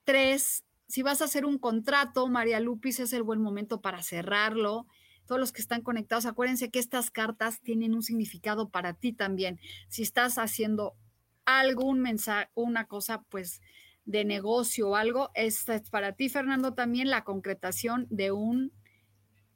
3. 0.05 0.65
Si 0.89 1.03
vas 1.03 1.21
a 1.21 1.27
hacer 1.27 1.45
un 1.45 1.59
contrato, 1.59 2.29
María 2.29 2.61
Lupis, 2.61 2.99
es 2.99 3.13
el 3.13 3.25
buen 3.25 3.43
momento 3.43 3.83
para 3.83 4.03
cerrarlo 4.03 4.87
todos 5.27 5.41
los 5.41 5.53
que 5.53 5.63
están 5.63 5.83
conectados, 5.83 6.27
acuérdense 6.27 6.71
que 6.71 6.81
estas 6.81 7.11
cartas 7.11 7.61
tienen 7.61 7.95
un 7.95 8.03
significado 8.03 8.71
para 8.71 8.95
ti 8.95 9.13
también. 9.13 9.61
Si 9.89 10.03
estás 10.03 10.37
haciendo 10.37 10.97
algún 11.45 12.01
mensaje, 12.01 12.51
una 12.55 12.87
cosa, 12.87 13.23
pues 13.29 13.61
de 14.05 14.25
negocio 14.25 14.91
o 14.91 14.97
algo, 14.97 15.31
esta 15.35 15.75
es 15.75 15.89
para 15.91 16.13
ti, 16.13 16.29
Fernando, 16.29 16.75
también 16.75 17.11
la 17.11 17.25
concretación 17.25 18.07
de 18.11 18.33
un, 18.33 18.73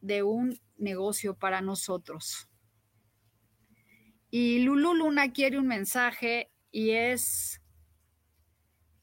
de 0.00 0.22
un 0.22 0.60
negocio 0.76 1.36
para 1.36 1.60
nosotros. 1.60 2.48
Y 4.30 4.60
Lulu 4.60 4.94
Luna 4.94 5.32
quiere 5.32 5.58
un 5.58 5.66
mensaje 5.66 6.52
y 6.70 6.90
es 6.90 7.62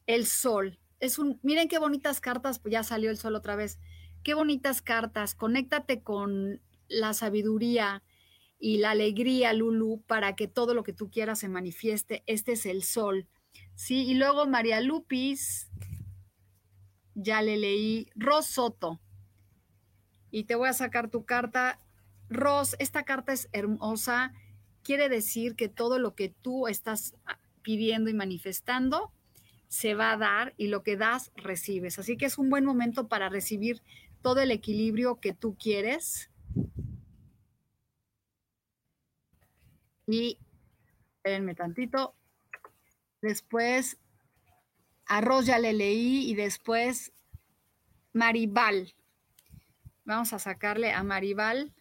el 0.06 0.26
sol. 0.26 0.78
Es 1.00 1.18
un, 1.18 1.40
miren 1.42 1.66
qué 1.66 1.78
bonitas 1.78 2.20
cartas, 2.20 2.60
pues 2.60 2.70
ya 2.70 2.84
salió 2.84 3.10
el 3.10 3.18
sol 3.18 3.34
otra 3.34 3.56
vez. 3.56 3.80
Qué 4.22 4.34
bonitas 4.34 4.80
cartas. 4.80 5.34
Conéctate 5.34 6.02
con 6.02 6.62
la 6.86 7.14
sabiduría 7.14 8.03
y 8.64 8.78
la 8.78 8.92
alegría, 8.92 9.52
Lulu, 9.52 10.00
para 10.06 10.36
que 10.36 10.48
todo 10.48 10.72
lo 10.72 10.84
que 10.84 10.94
tú 10.94 11.10
quieras 11.10 11.40
se 11.40 11.50
manifieste. 11.50 12.22
Este 12.26 12.52
es 12.52 12.64
el 12.64 12.82
sol. 12.82 13.28
Sí, 13.74 14.06
y 14.06 14.14
luego 14.14 14.46
María 14.46 14.80
Lupis, 14.80 15.68
ya 17.14 17.42
le 17.42 17.58
leí, 17.58 18.08
Ros 18.14 18.46
Soto. 18.46 19.02
Y 20.30 20.44
te 20.44 20.54
voy 20.54 20.70
a 20.70 20.72
sacar 20.72 21.10
tu 21.10 21.26
carta. 21.26 21.78
Ros, 22.30 22.74
esta 22.78 23.02
carta 23.02 23.34
es 23.34 23.50
hermosa. 23.52 24.32
Quiere 24.82 25.10
decir 25.10 25.56
que 25.56 25.68
todo 25.68 25.98
lo 25.98 26.14
que 26.14 26.30
tú 26.30 26.66
estás 26.66 27.14
pidiendo 27.60 28.08
y 28.08 28.14
manifestando 28.14 29.12
se 29.68 29.94
va 29.94 30.12
a 30.12 30.16
dar 30.16 30.54
y 30.56 30.68
lo 30.68 30.82
que 30.82 30.96
das, 30.96 31.32
recibes. 31.36 31.98
Así 31.98 32.16
que 32.16 32.24
es 32.24 32.38
un 32.38 32.48
buen 32.48 32.64
momento 32.64 33.08
para 33.08 33.28
recibir 33.28 33.82
todo 34.22 34.40
el 34.40 34.50
equilibrio 34.50 35.20
que 35.20 35.34
tú 35.34 35.54
quieres. 35.54 36.30
Y 40.06 40.38
espérenme 41.16 41.54
tantito. 41.54 42.14
Después 43.22 43.98
arroz 45.06 45.46
ya 45.46 45.58
le 45.58 45.72
leí 45.72 46.30
y 46.30 46.34
después 46.34 47.12
Maribal. 48.12 48.94
Vamos 50.04 50.32
a 50.32 50.38
sacarle 50.38 50.92
a 50.92 51.02
Maribal. 51.02 51.72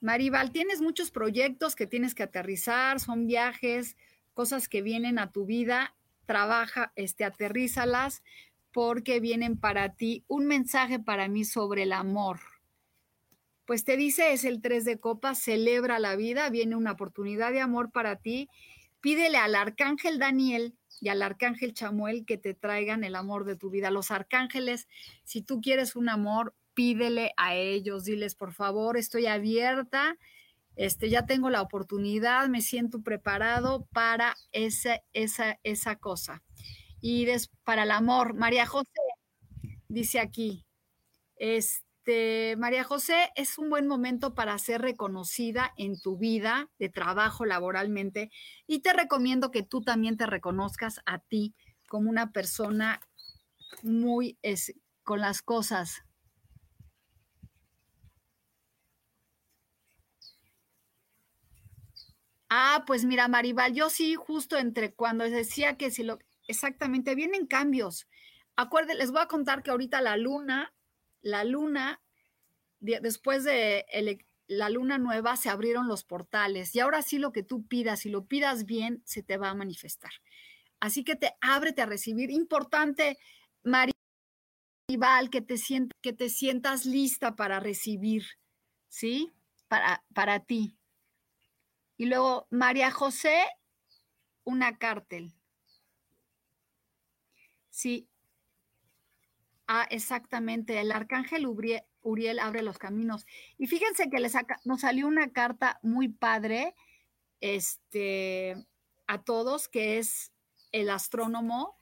Maribal, 0.00 0.52
tienes 0.52 0.80
muchos 0.80 1.10
proyectos 1.10 1.74
que 1.74 1.86
tienes 1.86 2.14
que 2.14 2.22
aterrizar, 2.22 3.00
son 3.00 3.26
viajes, 3.26 3.96
cosas 4.32 4.68
que 4.68 4.82
vienen 4.82 5.18
a 5.18 5.32
tu 5.32 5.44
vida, 5.44 5.96
trabaja, 6.26 6.92
este, 6.94 7.24
aterrízalas, 7.24 8.22
porque 8.72 9.18
vienen 9.18 9.58
para 9.58 9.94
ti 9.94 10.24
un 10.28 10.46
mensaje 10.46 11.00
para 11.00 11.26
mí 11.28 11.44
sobre 11.44 11.84
el 11.84 11.92
amor. 11.92 12.38
Pues 13.68 13.84
te 13.84 13.98
dice, 13.98 14.32
es 14.32 14.46
el 14.46 14.62
3 14.62 14.86
de 14.86 14.98
copas, 14.98 15.38
celebra 15.38 15.98
la 15.98 16.16
vida, 16.16 16.48
viene 16.48 16.74
una 16.74 16.92
oportunidad 16.92 17.52
de 17.52 17.60
amor 17.60 17.90
para 17.92 18.16
ti. 18.16 18.48
Pídele 19.02 19.36
al 19.36 19.54
arcángel 19.54 20.18
Daniel 20.18 20.74
y 21.02 21.10
al 21.10 21.20
arcángel 21.20 21.74
Chamuel 21.74 22.24
que 22.24 22.38
te 22.38 22.54
traigan 22.54 23.04
el 23.04 23.14
amor 23.14 23.44
de 23.44 23.56
tu 23.56 23.68
vida. 23.68 23.90
Los 23.90 24.10
arcángeles, 24.10 24.88
si 25.24 25.42
tú 25.42 25.60
quieres 25.60 25.96
un 25.96 26.08
amor, 26.08 26.54
pídele 26.72 27.34
a 27.36 27.56
ellos, 27.56 28.04
diles, 28.04 28.34
por 28.34 28.54
favor, 28.54 28.96
estoy 28.96 29.26
abierta, 29.26 30.16
este, 30.76 31.10
ya 31.10 31.26
tengo 31.26 31.50
la 31.50 31.60
oportunidad, 31.60 32.48
me 32.48 32.62
siento 32.62 33.02
preparado 33.02 33.86
para 33.92 34.34
esa, 34.50 35.02
esa, 35.12 35.60
esa 35.62 35.96
cosa. 35.96 36.42
Y 37.02 37.26
para 37.64 37.82
el 37.82 37.90
amor, 37.90 38.32
María 38.32 38.64
José 38.64 38.88
dice 39.88 40.20
aquí, 40.20 40.64
este, 41.36 41.87
este, 42.08 42.56
María 42.56 42.84
José, 42.84 43.30
es 43.34 43.58
un 43.58 43.68
buen 43.68 43.86
momento 43.86 44.34
para 44.34 44.58
ser 44.58 44.80
reconocida 44.80 45.74
en 45.76 46.00
tu 46.00 46.16
vida 46.16 46.70
de 46.78 46.88
trabajo 46.88 47.44
laboralmente 47.44 48.30
y 48.66 48.78
te 48.80 48.94
recomiendo 48.94 49.50
que 49.50 49.62
tú 49.62 49.82
también 49.82 50.16
te 50.16 50.24
reconozcas 50.24 51.02
a 51.04 51.18
ti 51.18 51.54
como 51.86 52.08
una 52.08 52.32
persona 52.32 53.02
muy 53.82 54.38
con 55.04 55.20
las 55.20 55.42
cosas. 55.42 56.02
Ah, 62.48 62.84
pues 62.86 63.04
mira, 63.04 63.28
Maribal, 63.28 63.74
yo 63.74 63.90
sí, 63.90 64.14
justo 64.14 64.56
entre 64.56 64.94
cuando 64.94 65.24
decía 65.24 65.76
que 65.76 65.90
si 65.90 66.04
lo, 66.04 66.18
exactamente, 66.46 67.14
vienen 67.14 67.46
cambios. 67.46 68.08
Acuérdense, 68.56 68.96
les 68.96 69.10
voy 69.10 69.20
a 69.20 69.28
contar 69.28 69.62
que 69.62 69.70
ahorita 69.70 70.00
la 70.00 70.16
luna 70.16 70.72
la 71.20 71.44
luna, 71.44 72.00
después 72.80 73.44
de 73.44 73.84
la 74.46 74.70
luna 74.70 74.98
nueva, 74.98 75.36
se 75.36 75.50
abrieron 75.50 75.88
los 75.88 76.04
portales 76.04 76.74
y 76.74 76.80
ahora 76.80 77.02
sí 77.02 77.18
lo 77.18 77.32
que 77.32 77.42
tú 77.42 77.66
pidas, 77.66 78.00
si 78.00 78.08
lo 78.08 78.26
pidas 78.26 78.64
bien, 78.64 79.02
se 79.04 79.22
te 79.22 79.36
va 79.36 79.50
a 79.50 79.54
manifestar. 79.54 80.12
Así 80.80 81.04
que 81.04 81.16
te 81.16 81.34
ábrete 81.40 81.82
a 81.82 81.86
recibir. 81.86 82.30
Importante, 82.30 83.18
Maribal, 83.62 85.30
que 85.30 85.40
te, 85.42 85.56
que 86.00 86.12
te 86.12 86.28
sientas 86.28 86.86
lista 86.86 87.36
para 87.36 87.60
recibir, 87.60 88.24
¿sí? 88.88 89.32
Para, 89.66 90.04
para 90.14 90.40
ti. 90.40 90.76
Y 91.96 92.06
luego, 92.06 92.46
María 92.50 92.90
José, 92.90 93.44
una 94.44 94.78
cártel. 94.78 95.34
Sí, 97.70 98.08
Ah, 99.70 99.86
exactamente. 99.90 100.80
El 100.80 100.90
arcángel 100.90 101.46
Uriel, 101.46 102.38
abre 102.38 102.62
los 102.62 102.78
caminos. 102.78 103.26
Y 103.58 103.66
fíjense 103.66 104.08
que 104.08 104.16
nos 104.64 104.80
salió 104.80 105.06
una 105.06 105.30
carta 105.30 105.78
muy 105.82 106.08
padre 106.08 106.74
este, 107.40 108.56
a 109.06 109.22
todos, 109.22 109.68
que 109.68 109.98
es 109.98 110.32
el 110.72 110.88
astrónomo, 110.88 111.76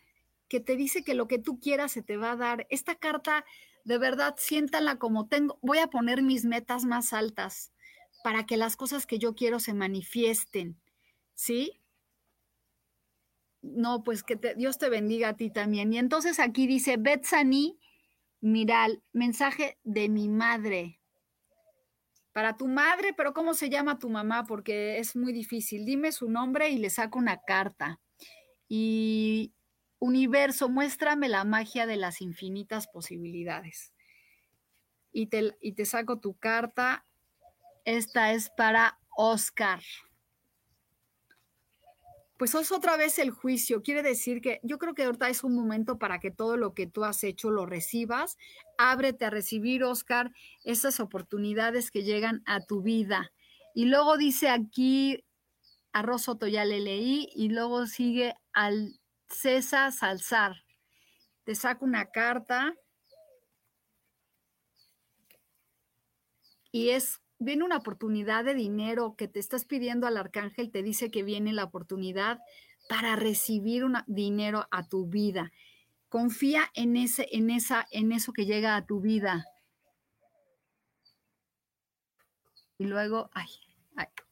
que 0.48 0.58
te 0.58 0.74
dice 0.74 1.04
que 1.04 1.14
lo 1.14 1.28
que 1.28 1.38
tú 1.38 1.60
quieras 1.60 1.92
se 1.92 2.02
te 2.02 2.16
va 2.16 2.32
a 2.32 2.36
dar. 2.36 2.66
Esta 2.70 2.96
carta, 2.96 3.44
de 3.84 3.98
verdad, 3.98 4.34
siéntala 4.36 4.98
como 4.98 5.28
tengo. 5.28 5.56
Voy 5.62 5.78
a 5.78 5.86
poner 5.86 6.22
mis 6.22 6.44
metas 6.44 6.84
más 6.84 7.12
altas 7.12 7.72
para 8.24 8.46
que 8.46 8.56
las 8.56 8.74
cosas 8.74 9.06
que 9.06 9.20
yo 9.20 9.36
quiero 9.36 9.60
se 9.60 9.74
manifiesten. 9.74 10.76
¿Sí? 11.34 11.80
No, 13.74 14.02
pues 14.02 14.22
que 14.22 14.38
Dios 14.56 14.78
te 14.78 14.88
bendiga 14.88 15.30
a 15.30 15.36
ti 15.36 15.50
también. 15.50 15.92
Y 15.92 15.98
entonces 15.98 16.38
aquí 16.38 16.66
dice, 16.66 16.96
Betsani, 16.98 17.78
Miral, 18.40 19.02
mensaje 19.12 19.78
de 19.82 20.08
mi 20.08 20.28
madre. 20.28 21.00
Para 22.32 22.56
tu 22.56 22.68
madre, 22.68 23.14
pero 23.16 23.32
¿cómo 23.32 23.54
se 23.54 23.70
llama 23.70 23.98
tu 23.98 24.10
mamá? 24.10 24.44
Porque 24.46 24.98
es 24.98 25.16
muy 25.16 25.32
difícil. 25.32 25.86
Dime 25.86 26.12
su 26.12 26.28
nombre 26.28 26.68
y 26.68 26.78
le 26.78 26.90
saco 26.90 27.18
una 27.18 27.40
carta. 27.40 28.00
Y 28.68 29.54
universo, 29.98 30.68
muéstrame 30.68 31.28
la 31.28 31.44
magia 31.44 31.86
de 31.86 31.96
las 31.96 32.20
infinitas 32.20 32.88
posibilidades. 32.88 33.94
Y 35.12 35.26
te, 35.26 35.56
y 35.60 35.72
te 35.72 35.86
saco 35.86 36.20
tu 36.20 36.34
carta. 36.34 37.06
Esta 37.84 38.32
es 38.32 38.50
para 38.50 38.98
Oscar 39.16 39.80
pues 42.36 42.54
es 42.54 42.70
otra 42.70 42.96
vez 42.96 43.18
el 43.18 43.30
juicio. 43.30 43.82
Quiere 43.82 44.02
decir 44.02 44.40
que 44.40 44.60
yo 44.62 44.78
creo 44.78 44.94
que 44.94 45.04
ahorita 45.04 45.28
es 45.28 45.42
un 45.42 45.54
momento 45.54 45.98
para 45.98 46.18
que 46.18 46.30
todo 46.30 46.56
lo 46.56 46.74
que 46.74 46.86
tú 46.86 47.04
has 47.04 47.24
hecho 47.24 47.50
lo 47.50 47.64
recibas. 47.64 48.36
Ábrete 48.76 49.24
a 49.24 49.30
recibir, 49.30 49.84
Oscar, 49.84 50.32
esas 50.62 51.00
oportunidades 51.00 51.90
que 51.90 52.02
llegan 52.02 52.42
a 52.44 52.60
tu 52.60 52.82
vida. 52.82 53.32
Y 53.74 53.86
luego 53.86 54.16
dice 54.18 54.50
aquí, 54.50 55.24
a 55.92 56.02
Rosoto 56.02 56.46
ya 56.46 56.64
le 56.66 56.80
leí, 56.80 57.28
y 57.34 57.48
luego 57.48 57.86
sigue 57.86 58.34
al 58.52 59.00
César 59.28 59.92
Salzar. 59.92 60.64
Te 61.44 61.54
saco 61.54 61.84
una 61.86 62.06
carta. 62.10 62.74
Y 66.70 66.90
es 66.90 67.22
viene 67.38 67.64
una 67.64 67.78
oportunidad 67.78 68.44
de 68.44 68.54
dinero 68.54 69.14
que 69.16 69.28
te 69.28 69.38
estás 69.38 69.64
pidiendo 69.64 70.06
al 70.06 70.16
arcángel, 70.16 70.70
te 70.70 70.82
dice 70.82 71.10
que 71.10 71.22
viene 71.22 71.52
la 71.52 71.64
oportunidad 71.64 72.38
para 72.88 73.16
recibir 73.16 73.84
un 73.84 73.96
dinero 74.06 74.66
a 74.70 74.88
tu 74.88 75.06
vida. 75.06 75.52
Confía 76.08 76.70
en 76.74 76.96
ese, 76.96 77.28
en 77.32 77.50
esa, 77.50 77.86
en 77.90 78.12
eso 78.12 78.32
que 78.32 78.46
llega 78.46 78.76
a 78.76 78.86
tu 78.86 79.00
vida. 79.00 79.44
Y 82.78 82.84
luego, 82.84 83.30
ay, 83.32 83.48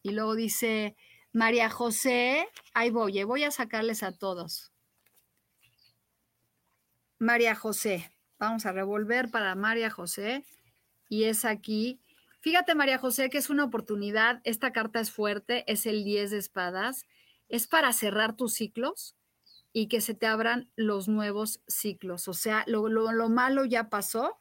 y 0.03 0.13
luego 0.13 0.35
dice 0.35 0.97
María 1.33 1.71
José, 1.71 2.47
ahí 2.75 2.91
voy, 2.91 3.19
eh, 3.19 3.25
voy 3.25 3.45
a 3.45 3.51
sacarles 3.51 4.03
a 4.03 4.13
todos. 4.13 4.73
María 7.19 7.55
José, 7.55 8.13
vamos 8.39 8.67
a 8.67 8.73
revolver 8.73 9.31
para 9.31 9.55
María 9.55 9.91
José. 9.91 10.45
Y 11.09 11.25
es 11.25 11.45
aquí 11.45 12.01
Fíjate, 12.45 12.75
María 12.75 12.99
José, 12.99 13.31
que 13.31 13.39
es 13.39 13.49
una 13.49 13.65
oportunidad. 13.65 14.43
Esta 14.45 14.71
carta 14.71 15.01
es 15.01 15.11
fuerte, 15.11 15.65
es 15.67 15.87
el 15.87 16.05
10 16.05 16.31
de 16.31 16.37
espadas. 16.37 17.07
Es 17.49 17.67
para 17.67 17.91
cerrar 17.95 18.37
tus 18.37 18.53
ciclos 18.53 19.17
y 19.73 19.89
que 19.89 20.03
se 20.03 20.13
te 20.13 20.27
abran 20.27 20.71
los 20.77 21.09
nuevos 21.09 21.63
ciclos. 21.67 22.29
O 22.29 22.35
sea, 22.35 22.63
lo, 22.67 22.85
malo 23.31 23.65
ya 23.65 23.89
pasó 23.89 24.37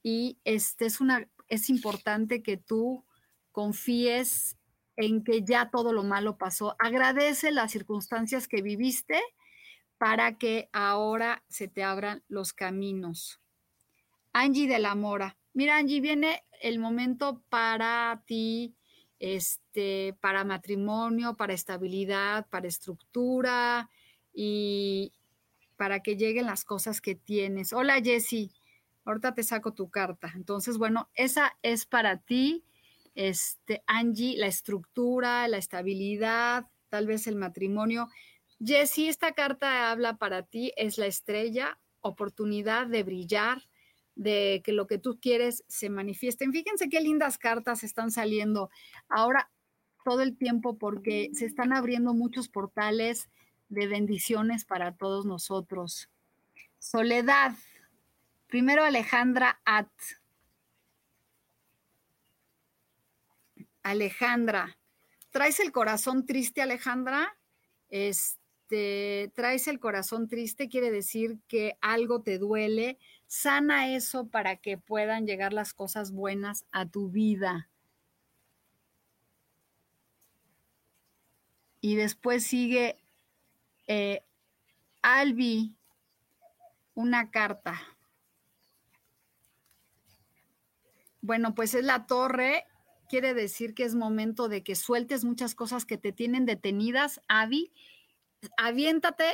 y 0.00 0.38
este 0.44 0.86
es, 0.86 1.00
una, 1.00 1.28
es 1.48 1.70
importante 1.70 2.44
que 2.44 2.56
tú 2.56 3.04
confíes 3.50 4.56
en 4.94 5.24
que 5.24 5.42
ya 5.42 5.70
todo 5.70 5.92
lo 5.92 6.04
malo 6.04 6.38
pasó. 6.38 6.76
Agradece 6.78 7.50
las 7.50 7.72
circunstancias 7.72 8.46
que 8.46 8.62
viviste 8.62 9.20
para 9.98 10.38
que 10.38 10.68
ahora 10.72 11.42
se 11.48 11.66
te 11.66 11.82
abran 11.82 12.22
los 12.28 12.52
caminos. 12.52 13.40
Angie 14.32 14.68
de 14.68 14.78
la 14.78 14.94
Mora. 14.94 15.39
Mira, 15.52 15.76
Angie, 15.76 16.00
viene 16.00 16.44
el 16.62 16.78
momento 16.78 17.42
para 17.48 18.22
ti, 18.26 18.74
este, 19.18 20.16
para 20.20 20.44
matrimonio, 20.44 21.36
para 21.36 21.54
estabilidad, 21.54 22.46
para 22.48 22.68
estructura 22.68 23.90
y 24.32 25.12
para 25.76 26.00
que 26.00 26.16
lleguen 26.16 26.46
las 26.46 26.64
cosas 26.64 27.00
que 27.00 27.14
tienes. 27.14 27.72
Hola, 27.72 28.00
Jessie. 28.02 28.50
Ahorita 29.04 29.34
te 29.34 29.42
saco 29.42 29.72
tu 29.72 29.90
carta. 29.90 30.32
Entonces, 30.36 30.78
bueno, 30.78 31.08
esa 31.14 31.56
es 31.62 31.86
para 31.86 32.18
ti, 32.18 32.64
este, 33.14 33.82
Angie, 33.86 34.36
la 34.36 34.46
estructura, 34.46 35.48
la 35.48 35.56
estabilidad, 35.56 36.66
tal 36.90 37.06
vez 37.06 37.26
el 37.26 37.36
matrimonio. 37.36 38.08
Jessie, 38.64 39.08
esta 39.08 39.32
carta 39.32 39.90
habla 39.90 40.16
para 40.16 40.42
ti, 40.42 40.72
es 40.76 40.98
la 40.98 41.06
estrella, 41.06 41.78
oportunidad 42.02 42.86
de 42.86 43.02
brillar, 43.02 43.62
de 44.14 44.60
que 44.64 44.72
lo 44.72 44.86
que 44.86 44.98
tú 44.98 45.18
quieres 45.20 45.64
se 45.68 45.90
manifiesten. 45.90 46.52
Fíjense 46.52 46.88
qué 46.88 47.00
lindas 47.00 47.38
cartas 47.38 47.84
están 47.84 48.10
saliendo 48.10 48.70
ahora 49.08 49.50
todo 50.04 50.22
el 50.22 50.36
tiempo 50.36 50.78
porque 50.78 51.30
se 51.34 51.46
están 51.46 51.72
abriendo 51.72 52.14
muchos 52.14 52.48
portales 52.48 53.28
de 53.68 53.86
bendiciones 53.86 54.64
para 54.64 54.96
todos 54.96 55.26
nosotros. 55.26 56.10
Soledad. 56.78 57.52
Primero 58.46 58.82
Alejandra 58.82 59.60
At. 59.64 59.88
Alejandra. 63.82 64.76
¿Traes 65.30 65.60
el 65.60 65.72
corazón 65.72 66.26
triste, 66.26 66.60
Alejandra? 66.60 67.36
Este, 67.88 69.30
traes 69.34 69.68
el 69.68 69.78
corazón 69.78 70.28
triste, 70.28 70.68
quiere 70.68 70.90
decir 70.90 71.38
que 71.46 71.76
algo 71.80 72.22
te 72.22 72.38
duele, 72.38 72.98
sana 73.30 73.94
eso 73.94 74.26
para 74.26 74.56
que 74.56 74.76
puedan 74.76 75.24
llegar 75.24 75.52
las 75.52 75.72
cosas 75.72 76.10
buenas 76.10 76.66
a 76.72 76.84
tu 76.84 77.10
vida. 77.10 77.68
Y 81.80 81.94
después 81.94 82.44
sigue 82.44 82.98
eh, 83.86 84.24
Albi, 85.00 85.76
una 86.94 87.30
carta. 87.30 87.80
Bueno, 91.20 91.54
pues 91.54 91.76
es 91.76 91.84
la 91.84 92.06
torre 92.06 92.66
quiere 93.08 93.32
decir 93.32 93.74
que 93.74 93.84
es 93.84 93.94
momento 93.94 94.48
de 94.48 94.64
que 94.64 94.74
sueltes 94.74 95.24
muchas 95.24 95.54
cosas 95.54 95.86
que 95.86 95.98
te 95.98 96.10
tienen 96.10 96.46
detenidas, 96.46 97.20
Avi. 97.28 97.72
Aviéntate, 98.56 99.24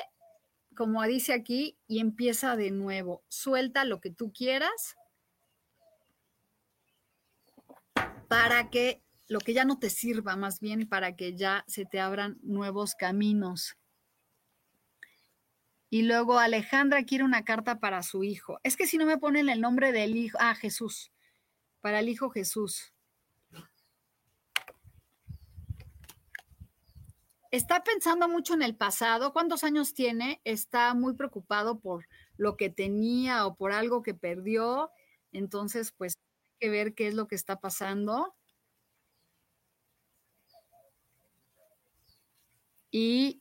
como 0.76 1.02
dice 1.02 1.32
aquí, 1.32 1.76
y 1.88 1.98
empieza 1.98 2.54
de 2.54 2.70
nuevo. 2.70 3.24
Suelta 3.28 3.84
lo 3.84 4.00
que 4.00 4.10
tú 4.10 4.32
quieras 4.32 4.96
para 8.28 8.70
que 8.70 9.02
lo 9.28 9.40
que 9.40 9.54
ya 9.54 9.64
no 9.64 9.78
te 9.78 9.90
sirva, 9.90 10.36
más 10.36 10.60
bien 10.60 10.88
para 10.88 11.16
que 11.16 11.36
ya 11.36 11.64
se 11.66 11.84
te 11.84 11.98
abran 11.98 12.38
nuevos 12.42 12.94
caminos. 12.94 13.76
Y 15.90 16.02
luego 16.02 16.38
Alejandra 16.38 17.04
quiere 17.04 17.24
una 17.24 17.44
carta 17.44 17.80
para 17.80 18.02
su 18.02 18.22
hijo. 18.22 18.58
Es 18.62 18.76
que 18.76 18.86
si 18.86 18.98
no 18.98 19.06
me 19.06 19.18
ponen 19.18 19.48
el 19.48 19.60
nombre 19.60 19.92
del 19.92 20.16
hijo, 20.16 20.36
ah, 20.40 20.54
Jesús, 20.54 21.12
para 21.80 22.00
el 22.00 22.08
hijo 22.08 22.30
Jesús. 22.30 22.92
Está 27.56 27.82
pensando 27.82 28.28
mucho 28.28 28.52
en 28.52 28.60
el 28.60 28.76
pasado. 28.76 29.32
¿Cuántos 29.32 29.64
años 29.64 29.94
tiene? 29.94 30.42
Está 30.44 30.92
muy 30.92 31.14
preocupado 31.14 31.80
por 31.80 32.06
lo 32.36 32.54
que 32.58 32.68
tenía 32.68 33.46
o 33.46 33.54
por 33.56 33.72
algo 33.72 34.02
que 34.02 34.12
perdió. 34.12 34.90
Entonces, 35.32 35.90
pues, 35.96 36.18
hay 36.44 36.50
que 36.60 36.68
ver 36.68 36.94
qué 36.94 37.08
es 37.08 37.14
lo 37.14 37.26
que 37.26 37.34
está 37.34 37.58
pasando. 37.58 38.34
Y 42.90 43.40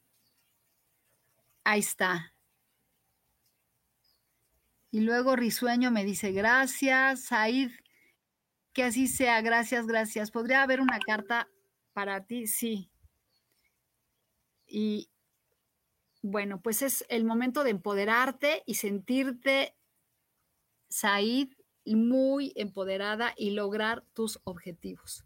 ahí 1.66 1.82
está. 1.82 2.34
Y 4.92 5.02
luego 5.02 5.36
Risueño 5.36 5.92
me 5.92 6.06
dice, 6.06 6.32
gracias, 6.32 7.26
Said, 7.26 7.72
que 8.72 8.84
así 8.84 9.10
sea, 9.10 9.42
gracias, 9.42 9.86
gracias. 9.88 10.32
¿Podría 10.32 10.64
haber 10.64 10.80
una 10.80 11.00
carta 11.00 11.50
para 11.92 12.26
ti? 12.26 12.48
Sí. 12.48 12.90
Y 14.78 15.10
bueno, 16.22 16.62
pues 16.62 16.82
es 16.82 17.06
el 17.08 17.24
momento 17.24 17.64
de 17.64 17.70
empoderarte 17.70 18.62
y 18.66 18.76
sentirte, 18.76 19.74
Said, 20.90 21.48
muy 21.86 22.52
empoderada 22.58 23.34
y 23.38 23.52
lograr 23.52 24.04
tus 24.14 24.42
objetivos. 24.44 25.24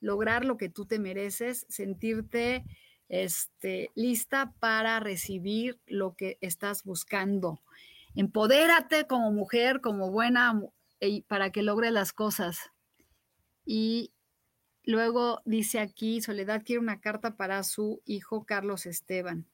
Lograr 0.00 0.44
lo 0.44 0.58
que 0.58 0.68
tú 0.68 0.84
te 0.84 0.98
mereces, 0.98 1.64
sentirte 1.70 2.66
este, 3.08 3.90
lista 3.94 4.52
para 4.60 5.00
recibir 5.00 5.80
lo 5.86 6.14
que 6.14 6.36
estás 6.42 6.84
buscando. 6.84 7.62
Empodérate 8.14 9.06
como 9.06 9.32
mujer, 9.32 9.80
como 9.80 10.10
buena, 10.10 10.60
para 11.26 11.52
que 11.52 11.62
logre 11.62 11.90
las 11.90 12.12
cosas. 12.12 12.70
Y 13.64 14.12
luego 14.84 15.42
dice 15.44 15.80
aquí, 15.80 16.20
Soledad 16.20 16.62
quiere 16.64 16.80
una 16.80 17.00
carta 17.00 17.36
para 17.36 17.62
su 17.62 18.02
hijo 18.04 18.44
Carlos 18.44 18.86
Esteban. 18.86 19.46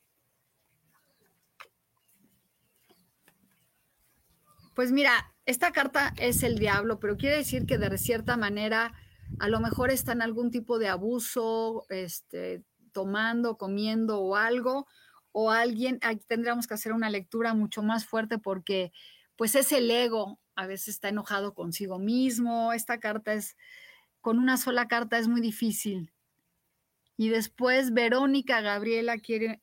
Pues 4.75 4.93
mira, 4.93 5.35
esta 5.47 5.73
carta 5.73 6.13
es 6.19 6.43
el 6.43 6.59
diablo, 6.59 7.01
pero 7.01 7.17
quiere 7.17 7.37
decir 7.37 7.65
que 7.65 7.79
de 7.79 7.97
cierta 7.97 8.37
manera 8.37 8.93
a 9.39 9.49
lo 9.49 9.61
mejor 9.61 9.91
está 9.91 10.13
en 10.13 10.23
algún 10.23 10.51
tipo 10.51 10.79
de 10.79 10.89
abuso, 10.89 11.87
este, 11.89 12.63
tomando, 12.93 13.57
comiendo 13.57 14.21
o 14.21 14.37
algo, 14.37 14.87
o 15.33 15.51
alguien, 15.51 15.99
aquí 16.03 16.25
tendríamos 16.27 16.67
que 16.67 16.75
hacer 16.75 16.93
una 16.93 17.11
lectura 17.11 17.55
mucho 17.55 17.83
más 17.83 18.07
fuerte 18.07 18.39
porque 18.39 18.93
pues 19.37 19.55
es 19.55 19.71
el 19.73 19.91
ego, 19.91 20.41
a 20.55 20.67
veces 20.67 20.89
está 20.89 21.11
enojado 21.11 21.53
consigo 21.53 21.99
mismo, 21.99 22.73
esta 22.73 22.99
carta 23.01 23.35
es, 23.35 23.57
con 24.27 24.41
una 24.41 24.57
sola 24.57 24.89
carta 24.89 25.19
es 25.19 25.29
muy 25.29 25.41
difícil. 25.41 26.13
Y 27.17 27.29
después 27.29 27.95
Verónica 27.95 28.61
Gabriela 28.61 29.19
quiere 29.19 29.63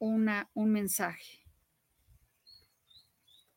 una, 0.00 0.50
un 0.52 0.72
mensaje. 0.72 1.46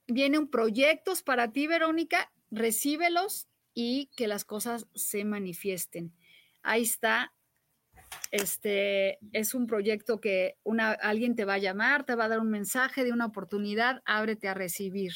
Vienen 0.06 0.48
proyectos 0.48 1.24
para 1.24 1.52
ti, 1.52 1.66
Verónica, 1.66 2.32
recíbelos 2.52 3.48
y 3.74 4.12
que 4.16 4.28
las 4.28 4.46
cosas 4.46 4.86
se 4.94 5.26
manifiesten. 5.26 6.14
Ahí 6.62 6.84
está 6.84 7.34
este 8.30 9.18
es 9.32 9.56
un 9.56 9.66
proyecto 9.66 10.22
que 10.22 10.60
una, 10.62 10.92
alguien 10.92 11.36
te 11.36 11.46
va 11.46 11.56
a 11.56 11.58
llamar, 11.66 12.06
te 12.06 12.14
va 12.14 12.26
a 12.26 12.30
dar 12.30 12.40
un 12.40 12.52
mensaje 12.52 13.04
de 13.04 13.12
una 13.12 13.26
oportunidad, 13.26 14.04
ábrete 14.06 14.48
a 14.48 14.54
recibir. 14.54 15.14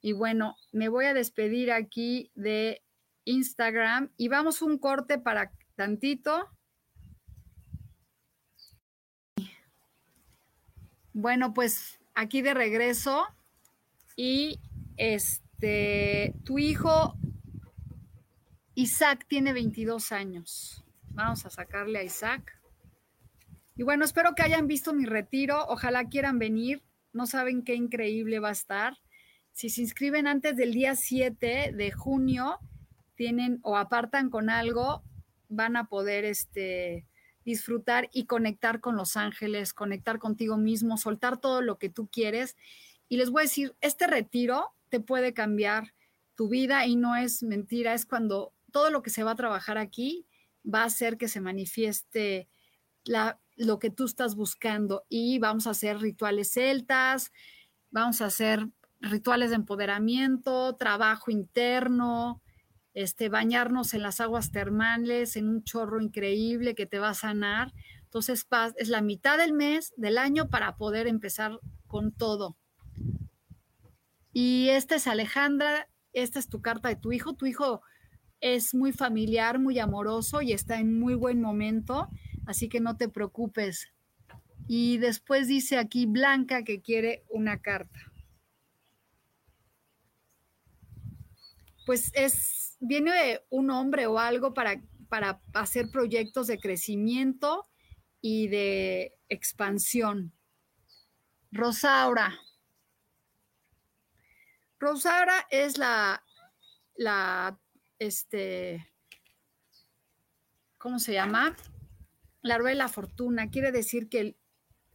Y 0.00 0.10
bueno, 0.10 0.56
me 0.72 0.88
voy 0.88 1.04
a 1.04 1.14
despedir 1.14 1.70
aquí 1.70 2.32
de 2.34 2.82
Instagram 3.24 4.10
y 4.16 4.28
vamos 4.28 4.62
un 4.62 4.78
corte 4.78 5.18
para 5.18 5.52
tantito. 5.76 6.48
Bueno, 11.12 11.52
pues 11.52 11.98
aquí 12.14 12.42
de 12.42 12.54
regreso 12.54 13.26
y 14.16 14.60
este, 14.96 16.34
tu 16.44 16.58
hijo 16.58 17.16
Isaac 18.74 19.26
tiene 19.28 19.52
22 19.52 20.12
años. 20.12 20.84
Vamos 21.10 21.44
a 21.44 21.50
sacarle 21.50 21.98
a 21.98 22.02
Isaac. 22.02 22.58
Y 23.76 23.82
bueno, 23.82 24.04
espero 24.04 24.34
que 24.34 24.42
hayan 24.42 24.66
visto 24.66 24.94
mi 24.94 25.04
retiro. 25.04 25.66
Ojalá 25.68 26.08
quieran 26.08 26.38
venir. 26.38 26.82
No 27.12 27.26
saben 27.26 27.62
qué 27.62 27.74
increíble 27.74 28.38
va 28.38 28.50
a 28.50 28.52
estar. 28.52 28.96
Si 29.52 29.68
se 29.68 29.82
inscriben 29.82 30.26
antes 30.26 30.56
del 30.56 30.72
día 30.72 30.94
7 30.94 31.72
de 31.74 31.92
junio, 31.92 32.58
tienen 33.20 33.60
o 33.60 33.76
apartan 33.76 34.30
con 34.30 34.48
algo, 34.48 35.04
van 35.50 35.76
a 35.76 35.88
poder 35.88 36.24
este, 36.24 37.06
disfrutar 37.44 38.08
y 38.14 38.24
conectar 38.24 38.80
con 38.80 38.96
los 38.96 39.14
ángeles, 39.14 39.74
conectar 39.74 40.18
contigo 40.18 40.56
mismo, 40.56 40.96
soltar 40.96 41.38
todo 41.38 41.60
lo 41.60 41.76
que 41.76 41.90
tú 41.90 42.08
quieres. 42.08 42.56
Y 43.10 43.18
les 43.18 43.28
voy 43.28 43.40
a 43.40 43.42
decir, 43.42 43.76
este 43.82 44.06
retiro 44.06 44.74
te 44.88 45.00
puede 45.00 45.34
cambiar 45.34 45.92
tu 46.34 46.48
vida 46.48 46.86
y 46.86 46.96
no 46.96 47.14
es 47.14 47.42
mentira, 47.42 47.92
es 47.92 48.06
cuando 48.06 48.54
todo 48.72 48.88
lo 48.88 49.02
que 49.02 49.10
se 49.10 49.22
va 49.22 49.32
a 49.32 49.36
trabajar 49.36 49.76
aquí 49.76 50.26
va 50.64 50.80
a 50.80 50.86
hacer 50.86 51.18
que 51.18 51.28
se 51.28 51.42
manifieste 51.42 52.48
lo 53.04 53.78
que 53.78 53.90
tú 53.90 54.06
estás 54.06 54.34
buscando 54.34 55.04
y 55.10 55.38
vamos 55.40 55.66
a 55.66 55.72
hacer 55.72 55.98
rituales 55.98 56.52
celtas, 56.52 57.32
vamos 57.90 58.22
a 58.22 58.26
hacer 58.26 58.66
rituales 58.98 59.50
de 59.50 59.56
empoderamiento, 59.56 60.74
trabajo 60.76 61.30
interno, 61.30 62.40
este, 63.02 63.28
bañarnos 63.28 63.94
en 63.94 64.02
las 64.02 64.20
aguas 64.20 64.52
termales, 64.52 65.36
en 65.36 65.48
un 65.48 65.64
chorro 65.64 66.00
increíble 66.00 66.74
que 66.74 66.86
te 66.86 66.98
va 66.98 67.10
a 67.10 67.14
sanar. 67.14 67.72
Entonces 68.04 68.46
es 68.76 68.88
la 68.88 69.02
mitad 69.02 69.38
del 69.38 69.52
mes, 69.52 69.94
del 69.96 70.18
año, 70.18 70.48
para 70.48 70.76
poder 70.76 71.06
empezar 71.06 71.58
con 71.86 72.12
todo. 72.12 72.56
Y 74.32 74.68
esta 74.68 74.96
es 74.96 75.06
Alejandra, 75.06 75.88
esta 76.12 76.38
es 76.38 76.48
tu 76.48 76.60
carta 76.60 76.88
de 76.88 76.96
tu 76.96 77.12
hijo. 77.12 77.34
Tu 77.34 77.46
hijo 77.46 77.82
es 78.40 78.74
muy 78.74 78.92
familiar, 78.92 79.58
muy 79.58 79.78
amoroso 79.78 80.42
y 80.42 80.52
está 80.52 80.78
en 80.78 80.98
muy 80.98 81.14
buen 81.14 81.40
momento, 81.40 82.08
así 82.46 82.68
que 82.68 82.80
no 82.80 82.96
te 82.96 83.08
preocupes. 83.08 83.88
Y 84.66 84.98
después 84.98 85.48
dice 85.48 85.78
aquí 85.78 86.06
Blanca 86.06 86.64
que 86.64 86.80
quiere 86.80 87.24
una 87.28 87.60
carta. 87.60 88.09
Pues 91.90 92.12
es, 92.14 92.76
viene 92.78 93.40
un 93.48 93.68
hombre 93.68 94.06
o 94.06 94.16
algo 94.16 94.54
para, 94.54 94.80
para 95.08 95.42
hacer 95.54 95.90
proyectos 95.90 96.46
de 96.46 96.60
crecimiento 96.60 97.68
y 98.20 98.46
de 98.46 99.18
expansión. 99.28 100.32
Rosaura. 101.50 102.38
Rosaura 104.78 105.48
es 105.50 105.78
la, 105.78 106.22
la 106.94 107.58
este, 107.98 108.88
¿cómo 110.78 111.00
se 111.00 111.14
llama? 111.14 111.56
La 112.40 112.56
rueda 112.56 112.70
de 112.70 112.76
la 112.76 112.88
fortuna. 112.88 113.50
Quiere 113.50 113.72
decir 113.72 114.08
que 114.08 114.36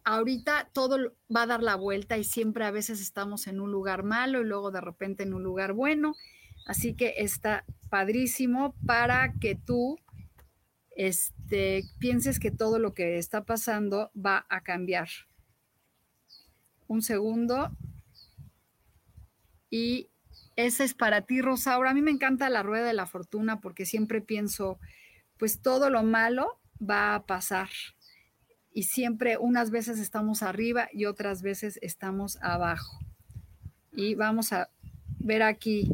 ahorita 0.06 0.70
todo 0.72 0.98
va 1.36 1.42
a 1.42 1.48
dar 1.48 1.62
la 1.62 1.76
vuelta 1.76 2.18
y 2.18 2.24
siempre 2.24 2.64
a 2.64 2.72
veces 2.72 3.02
estamos 3.02 3.48
en 3.48 3.60
un 3.60 3.70
lugar 3.70 4.04
malo 4.04 4.40
y 4.40 4.46
luego 4.46 4.72
de 4.72 4.80
repente 4.80 5.24
en 5.24 5.34
un 5.34 5.44
lugar 5.44 5.74
bueno. 5.74 6.16
Así 6.66 6.96
que 6.96 7.16
está 7.18 7.64
padrísimo 7.90 8.76
para 8.86 9.34
que 9.40 9.56
tú 9.56 10.00
este, 10.96 11.84
pienses 12.00 12.40
que 12.40 12.52
todo 12.52 12.80
lo 12.80 12.94
que 12.94 13.18
está 13.18 13.46
pasando 13.46 14.12
va 14.14 14.46
a 14.50 14.62
cambiar. 14.62 15.10
Un 16.88 17.02
segundo. 17.02 17.72
Y 19.70 20.10
esa 20.56 20.84
es 20.84 20.94
para 20.94 21.22
ti, 21.22 21.42
Rosaura. 21.42 21.92
A 21.92 21.94
mí 21.94 22.02
me 22.02 22.12
encanta 22.12 22.50
la 22.50 22.64
rueda 22.64 22.88
de 22.88 22.94
la 22.94 23.06
fortuna 23.06 23.60
porque 23.60 23.86
siempre 23.86 24.22
pienso, 24.22 24.80
pues 25.38 25.62
todo 25.62 25.90
lo 25.90 26.04
malo 26.04 26.60
va 26.82 27.14
a 27.14 27.26
pasar. 27.26 27.70
Y 28.72 28.84
siempre, 28.84 29.38
unas 29.38 29.72
veces 29.72 30.00
estamos 30.00 30.44
arriba 30.44 30.90
y 30.92 31.06
otras 31.06 31.42
veces 31.42 31.78
estamos 31.82 32.38
abajo. 32.42 33.00
Y 33.92 34.16
vamos 34.16 34.54
a 34.54 34.70
ver 35.20 35.44
aquí. 35.44 35.90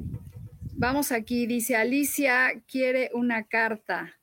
Vamos 0.81 1.11
aquí, 1.11 1.45
dice 1.45 1.75
Alicia, 1.75 2.63
quiere 2.65 3.11
una 3.13 3.43
carta. 3.43 4.19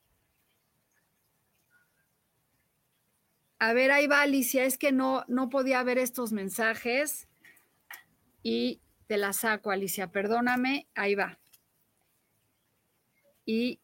A 3.61 3.73
ver, 3.73 3.93
ahí 3.93 4.09
va 4.09 4.23
Alicia, 4.23 4.65
es 4.65 4.77
que 4.77 4.91
no, 4.91 5.25
no 5.29 5.51
podía 5.51 5.81
ver 5.85 5.99
estos 5.99 6.33
mensajes 6.33 7.29
y 8.43 8.81
te 9.07 9.19
la 9.19 9.33
saco, 9.35 9.71
Alicia, 9.71 10.11
perdóname, 10.11 10.89
ahí 10.97 11.15
va. 11.15 11.39
Y 13.45 13.79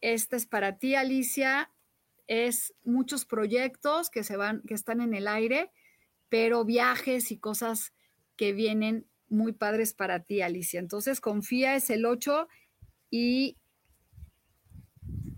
esta 0.00 0.36
es 0.36 0.46
para 0.46 0.78
ti, 0.78 0.94
Alicia, 0.94 1.72
es 2.28 2.74
muchos 2.84 3.24
proyectos 3.24 4.08
que 4.08 4.22
se 4.22 4.36
van, 4.36 4.62
que 4.62 4.74
están 4.74 5.00
en 5.00 5.14
el 5.14 5.26
aire, 5.26 5.72
pero 6.28 6.64
viajes 6.64 7.32
y 7.32 7.38
cosas 7.38 7.92
que 8.36 8.52
vienen 8.52 9.08
muy 9.34 9.52
padres 9.52 9.92
para 9.92 10.20
ti, 10.20 10.40
Alicia. 10.40 10.80
Entonces, 10.80 11.20
confía, 11.20 11.76
es 11.76 11.90
el 11.90 12.06
8 12.06 12.48
y 13.10 13.56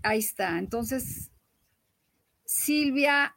ahí 0.03 0.19
está. 0.19 0.57
Entonces, 0.57 1.31
Silvia, 2.45 3.35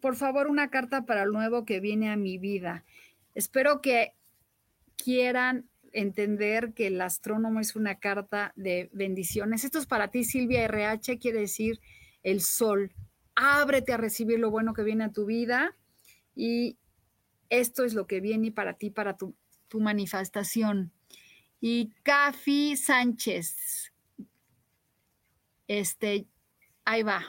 por 0.00 0.16
favor, 0.16 0.46
una 0.48 0.70
carta 0.70 1.04
para 1.04 1.24
el 1.24 1.32
nuevo 1.32 1.64
que 1.64 1.80
viene 1.80 2.10
a 2.10 2.16
mi 2.16 2.38
vida. 2.38 2.84
Espero 3.34 3.80
que 3.80 4.14
quieran 4.96 5.68
entender 5.92 6.74
que 6.74 6.88
el 6.88 7.00
astrónomo 7.00 7.60
es 7.60 7.74
una 7.74 7.98
carta 7.98 8.52
de 8.56 8.90
bendiciones. 8.92 9.64
Esto 9.64 9.78
es 9.78 9.86
para 9.86 10.08
ti, 10.08 10.24
Silvia 10.24 10.64
RH, 10.64 11.18
quiere 11.18 11.40
decir 11.40 11.80
el 12.22 12.40
sol. 12.40 12.92
Ábrete 13.34 13.92
a 13.92 13.96
recibir 13.96 14.38
lo 14.38 14.50
bueno 14.50 14.74
que 14.74 14.82
viene 14.82 15.04
a 15.04 15.12
tu 15.12 15.26
vida 15.26 15.76
y 16.34 16.78
esto 17.48 17.84
es 17.84 17.94
lo 17.94 18.06
que 18.06 18.20
viene 18.20 18.52
para 18.52 18.74
ti, 18.74 18.90
para 18.90 19.16
tu, 19.16 19.34
tu 19.68 19.80
manifestación. 19.80 20.92
Y 21.60 21.92
Cafi 22.02 22.76
Sánchez, 22.76 23.92
este, 25.68 26.26
ahí 26.84 27.02
va. 27.02 27.24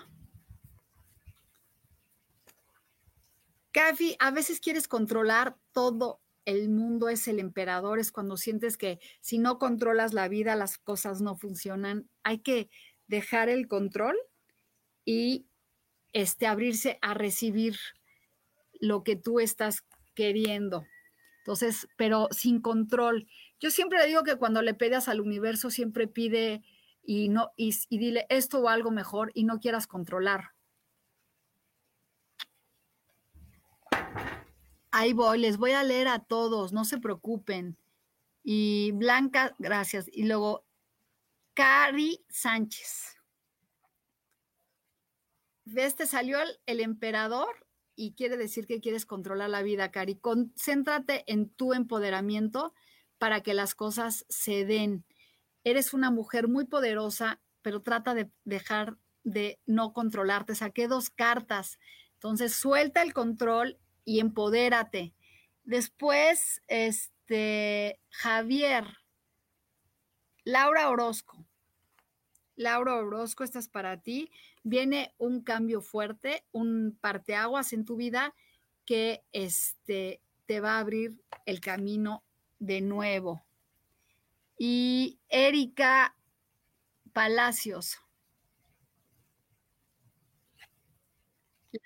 Cafi, 3.72 4.16
a 4.20 4.32
veces 4.32 4.60
quieres 4.60 4.88
controlar 4.88 5.58
todo 5.72 6.20
el 6.48 6.70
mundo 6.70 7.10
es 7.10 7.28
el 7.28 7.40
emperador, 7.40 8.00
es 8.00 8.14
cuando 8.14 8.38
sientes 8.38 8.78
que 8.78 9.00
si 9.20 9.38
no 9.38 9.60
controlas 9.60 10.14
la 10.14 10.30
vida, 10.30 10.56
las 10.56 10.78
cosas 10.78 11.20
no 11.20 11.36
funcionan. 11.36 12.10
Hay 12.24 12.40
que 12.40 12.70
dejar 13.08 13.50
el 13.50 13.68
control 13.68 14.16
y 15.04 15.46
este, 16.14 16.48
abrirse 16.48 17.00
a 17.02 17.14
recibir 17.14 17.78
lo 18.80 19.04
que 19.04 19.18
tú 19.18 19.42
estás 19.42 19.84
queriendo. 20.16 20.86
Entonces, 21.48 21.88
pero 21.96 22.28
sin 22.32 22.60
control. 22.60 23.26
Yo 23.62 23.72
siempre 23.72 24.00
le 24.00 24.08
digo 24.08 24.24
que 24.24 24.36
cuando 24.36 24.62
le 24.62 24.74
pedas 24.74 25.08
al 25.08 25.22
universo, 25.22 25.70
siempre 25.70 26.06
pide 26.06 26.62
y 27.06 27.30
no 27.30 27.54
y, 27.56 27.74
y 27.88 28.00
dile 28.00 28.26
esto 28.28 28.60
o 28.60 28.68
algo 28.68 28.92
mejor 28.92 29.32
y 29.34 29.46
no 29.46 29.62
quieras 29.62 29.88
controlar. 29.88 30.52
Ahí 34.92 35.14
voy, 35.14 35.40
les 35.40 35.56
voy 35.56 35.72
a 35.72 35.86
leer 35.86 36.10
a 36.10 36.20
todos, 36.20 36.74
no 36.74 36.84
se 36.84 36.98
preocupen. 36.98 37.78
Y 38.44 38.92
Blanca, 38.92 39.56
gracias. 39.58 40.10
Y 40.12 40.24
luego, 40.24 40.66
Cari 41.54 42.26
Sánchez. 42.28 43.16
¿Ves? 45.64 45.96
Te 45.96 46.08
salió 46.08 46.40
el, 46.66 46.82
emperador 46.82 47.67
y 47.98 48.14
quiere 48.14 48.38
decir 48.38 48.68
que 48.68 48.80
quieres 48.80 49.08
controlar 49.08 49.50
la 49.50 49.64
vida, 49.64 49.92
Cari. 49.92 50.16
Concéntrate 50.16 51.24
en 51.26 51.50
tu 51.50 51.74
empoderamiento 51.74 52.74
para 53.18 53.42
que 53.42 53.56
las 53.56 53.74
cosas 53.74 54.26
se 54.30 54.66
den. 54.66 55.04
Eres 55.64 55.96
una 55.96 56.12
mujer 56.12 56.48
muy 56.48 56.66
poderosa, 56.66 57.42
pero 57.64 57.82
trata 57.82 58.14
de 58.14 58.30
dejar 58.46 58.98
de 59.24 59.60
no 59.66 59.94
controlarte. 59.94 60.54
Saqué 60.54 60.88
dos 60.88 61.10
cartas. 61.10 61.80
Entonces, 62.14 62.54
suelta 62.54 63.02
el 63.02 63.14
control 63.14 63.80
y 64.06 64.20
empodérate. 64.20 65.16
Después, 65.64 66.62
este, 66.68 68.00
Javier, 68.12 68.86
Laura 70.44 70.90
Orozco. 70.92 71.47
Laura 72.58 72.96
Orozco, 72.96 73.44
esta 73.44 73.60
es 73.60 73.70
para 73.70 74.02
ti. 74.02 74.30
Viene 74.64 75.14
un 75.18 75.42
cambio 75.42 75.80
fuerte, 75.80 76.44
un 76.52 76.98
parteaguas 77.00 77.72
en 77.72 77.86
tu 77.86 77.96
vida 77.96 78.34
que 78.86 79.24
este, 79.32 80.22
te 80.48 80.60
va 80.60 80.76
a 80.76 80.80
abrir 80.80 81.22
el 81.46 81.62
camino 81.62 82.24
de 82.60 82.82
nuevo. 82.82 83.44
Y 84.58 85.20
Erika 85.30 86.16
Palacios. 87.14 88.00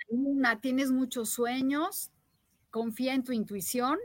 Luna, 0.10 0.62
tienes 0.62 0.92
muchos 0.92 1.30
sueños, 1.30 2.12
confía 2.70 3.14
en 3.14 3.24
tu 3.24 3.34
intuición 3.34 3.98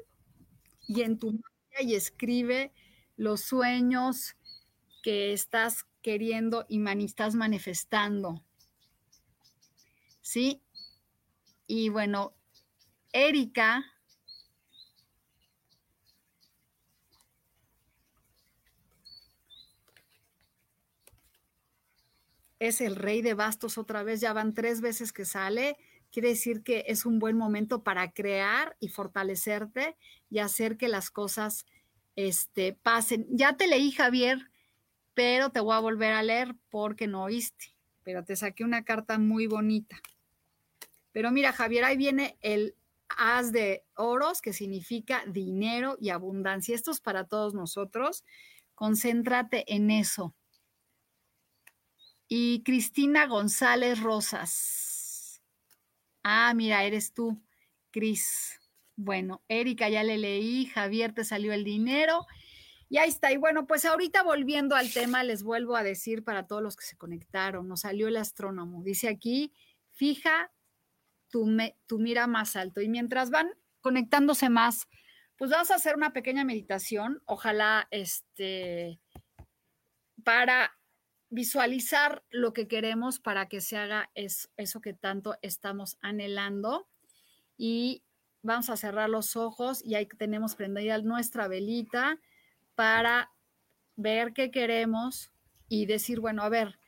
y 0.89 1.03
en 1.03 1.19
tu 1.19 1.33
magia 1.33 1.83
y 1.83 1.95
escribe 1.95 2.73
los 3.17 3.41
sueños 3.43 4.37
que 5.03 5.33
estás 5.33 5.87
queriendo 6.07 6.67
y 6.69 6.81
estás 7.05 7.35
manifestando. 7.35 8.45
¿Sí? 10.21 10.63
Y 11.67 11.89
bueno, 11.89 12.33
Erika. 13.11 13.85
Es 22.61 22.81
el 22.81 22.95
rey 22.95 23.21
de 23.21 23.35
bastos 23.35 23.77
otra 23.77 24.05
vez, 24.05 24.21
ya 24.21 24.33
van 24.33 24.55
tres 24.55 24.81
veces 24.81 25.13
que 25.13 25.25
sale 25.25 25.77
quiere 26.13 26.29
decir 26.29 26.63
que 26.63 26.85
es 26.87 27.05
un 27.05 27.19
buen 27.19 27.37
momento 27.37 27.83
para 27.83 28.13
crear 28.13 28.77
y 28.79 28.89
fortalecerte 28.89 29.97
y 30.31 30.39
hacer 30.39 30.77
que 30.77 30.87
las 30.87 31.11
cosas 31.11 31.67
este, 32.15 32.75
pasen. 32.75 33.27
Ya 33.29 33.57
te 33.57 33.67
leí, 33.67 33.91
Javier, 33.91 34.39
pero 35.17 35.49
te 35.51 35.61
voy 35.61 35.75
a 35.75 35.81
volver 35.81 36.13
a 36.13 36.23
leer 36.23 36.55
porque 36.69 37.09
no 37.09 37.25
oíste. 37.25 37.75
Pero 38.05 38.23
te 38.23 38.37
saqué 38.37 38.63
una 38.63 38.85
carta 38.85 39.19
muy 39.19 39.47
bonita. 39.47 39.97
Pero 41.11 41.33
mira, 41.33 41.55
Javier, 41.55 41.85
ahí 41.85 41.97
viene 41.97 42.37
el 42.43 42.77
as 43.09 43.51
de 43.51 43.83
oros, 43.95 44.43
que 44.43 44.53
significa 44.53 45.25
dinero 45.27 45.97
y 45.99 46.11
abundancia. 46.11 46.75
Esto 46.75 46.91
es 46.91 47.01
para 47.01 47.25
todos 47.25 47.55
nosotros. 47.55 48.25
Concéntrate 48.75 49.65
en 49.75 49.91
eso. 49.91 50.35
Y 52.29 52.63
Cristina 52.63 53.27
González 53.27 54.01
Rosas. 54.01 55.41
Ah, 56.23 56.53
mira, 56.55 56.85
eres 56.85 57.15
tú, 57.15 57.41
Cris. 57.91 58.61
Bueno, 58.97 59.43
Erika 59.49 59.89
ya 59.89 60.03
le 60.03 60.19
leí, 60.19 60.67
Javier 60.67 61.15
te 61.15 61.25
salió 61.25 61.55
el 61.55 61.65
dinero. 61.65 62.27
Y 62.89 62.99
ahí 62.99 63.09
está. 63.09 63.33
Y 63.33 63.37
bueno, 63.37 63.67
pues 63.67 63.85
ahorita 63.85 64.23
volviendo 64.23 64.77
al 64.77 64.93
tema, 64.93 65.25
les 65.25 65.43
vuelvo 65.43 65.77
a 65.77 65.83
decir 65.83 66.23
para 66.23 66.47
todos 66.47 66.63
los 66.63 66.77
que 66.77 66.85
se 66.85 66.97
conectaron, 66.97 67.69
nos 67.69 67.81
salió 67.81 68.09
el 68.09 68.17
astrónomo. 68.17 68.83
Dice 68.83 69.09
aquí, 69.09 69.53
fija 69.93 70.53
tu, 71.31 71.47
tu 71.87 71.99
mira 71.99 72.27
más 72.27 72.57
alto. 72.57 72.81
Y 72.81 72.89
mientras 72.89 73.31
van 73.31 73.51
conectándose 73.81 74.49
más, 74.49 74.89
pues 75.37 75.51
vamos 75.51 75.71
a 75.71 75.77
hacer 75.77 75.97
una 75.97 76.13
pequeña 76.13 76.45
meditación. 76.45 77.23
Ojalá 77.27 77.89
este 77.91 79.01
para 80.25 80.77
visualizar 81.29 82.25
lo 82.31 82.53
que 82.53 82.67
queremos 82.67 83.21
para 83.21 83.49
que 83.49 83.61
se 83.61 83.77
haga 83.77 84.11
eso 84.15 84.81
que 84.81 84.95
tanto 84.95 85.37
estamos 85.43 85.99
anhelando. 86.01 86.89
Y 87.57 88.03
vamos 88.43 88.71
a 88.71 88.77
cerrar 88.77 89.11
los 89.11 89.37
ojos 89.37 89.85
y 89.85 89.95
ahí 89.95 90.07
tenemos 90.07 90.55
prendida 90.55 90.99
nuestra 90.99 91.49
velita 91.49 92.19
para 92.77 93.33
ver 93.97 94.33
qué 94.33 94.53
queremos 94.53 95.33
y 95.69 95.87
decir, 95.87 96.21
bueno, 96.21 96.43
a 96.43 96.49
ver, 96.49 96.79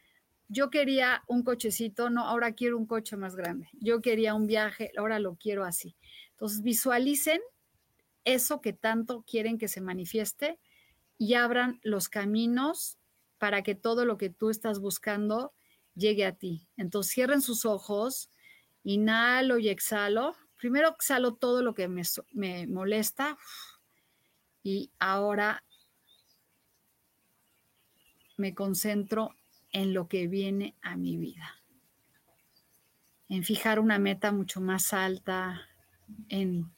yo 0.46 0.70
quería 0.70 1.24
un 1.26 1.42
cochecito, 1.42 2.10
no, 2.10 2.26
ahora 2.26 2.52
quiero 2.52 2.78
un 2.78 2.86
coche 2.86 3.16
más 3.16 3.34
grande. 3.34 3.68
Yo 3.72 4.00
quería 4.00 4.34
un 4.34 4.46
viaje, 4.46 4.92
ahora 4.96 5.18
lo 5.18 5.34
quiero 5.34 5.64
así. 5.64 5.96
Entonces, 6.30 6.62
visualicen 6.62 7.40
eso 8.24 8.60
que 8.60 8.72
tanto 8.72 9.24
quieren 9.26 9.58
que 9.58 9.68
se 9.68 9.80
manifieste 9.80 10.58
y 11.18 11.34
abran 11.34 11.80
los 11.82 12.08
caminos 12.08 12.98
para 13.38 13.62
que 13.62 13.74
todo 13.74 14.04
lo 14.04 14.16
que 14.16 14.30
tú 14.30 14.50
estás 14.50 14.80
buscando 14.80 15.52
llegue 15.94 16.24
a 16.24 16.32
ti. 16.32 16.68
Entonces 16.76 17.12
cierren 17.12 17.42
sus 17.42 17.64
ojos, 17.64 18.30
inhalo 18.84 19.58
y 19.58 19.68
exhalo. 19.68 20.34
Primero 20.56 20.90
exhalo 20.90 21.34
todo 21.34 21.62
lo 21.62 21.74
que 21.74 21.88
me, 21.88 22.02
me 22.32 22.66
molesta 22.66 23.36
y 24.62 24.92
ahora 24.98 25.64
me 28.38 28.54
concentro 28.54 29.34
en 29.72 29.92
lo 29.92 30.08
que 30.08 30.26
viene 30.26 30.74
a 30.80 30.96
mi 30.96 31.16
vida. 31.16 31.62
En 33.28 33.44
fijar 33.44 33.78
una 33.78 33.98
meta 33.98 34.32
mucho 34.32 34.60
más 34.60 34.94
alta, 34.94 35.68
en 36.28 36.70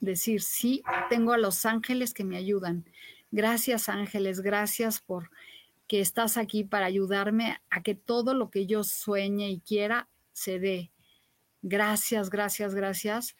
decir, 0.00 0.42
sí, 0.42 0.82
tengo 1.08 1.32
a 1.32 1.38
los 1.38 1.64
ángeles 1.64 2.12
que 2.12 2.24
me 2.24 2.36
ayudan. 2.36 2.84
Gracias 3.30 3.88
ángeles, 3.88 4.40
gracias 4.40 5.00
por 5.00 5.30
que 5.86 6.00
estás 6.00 6.36
aquí 6.36 6.64
para 6.64 6.86
ayudarme 6.86 7.60
a 7.70 7.82
que 7.82 7.94
todo 7.94 8.34
lo 8.34 8.50
que 8.50 8.66
yo 8.66 8.84
sueñe 8.84 9.50
y 9.50 9.60
quiera 9.60 10.08
se 10.32 10.58
dé. 10.58 10.90
Gracias, 11.62 12.28
gracias, 12.28 12.74
gracias, 12.74 13.36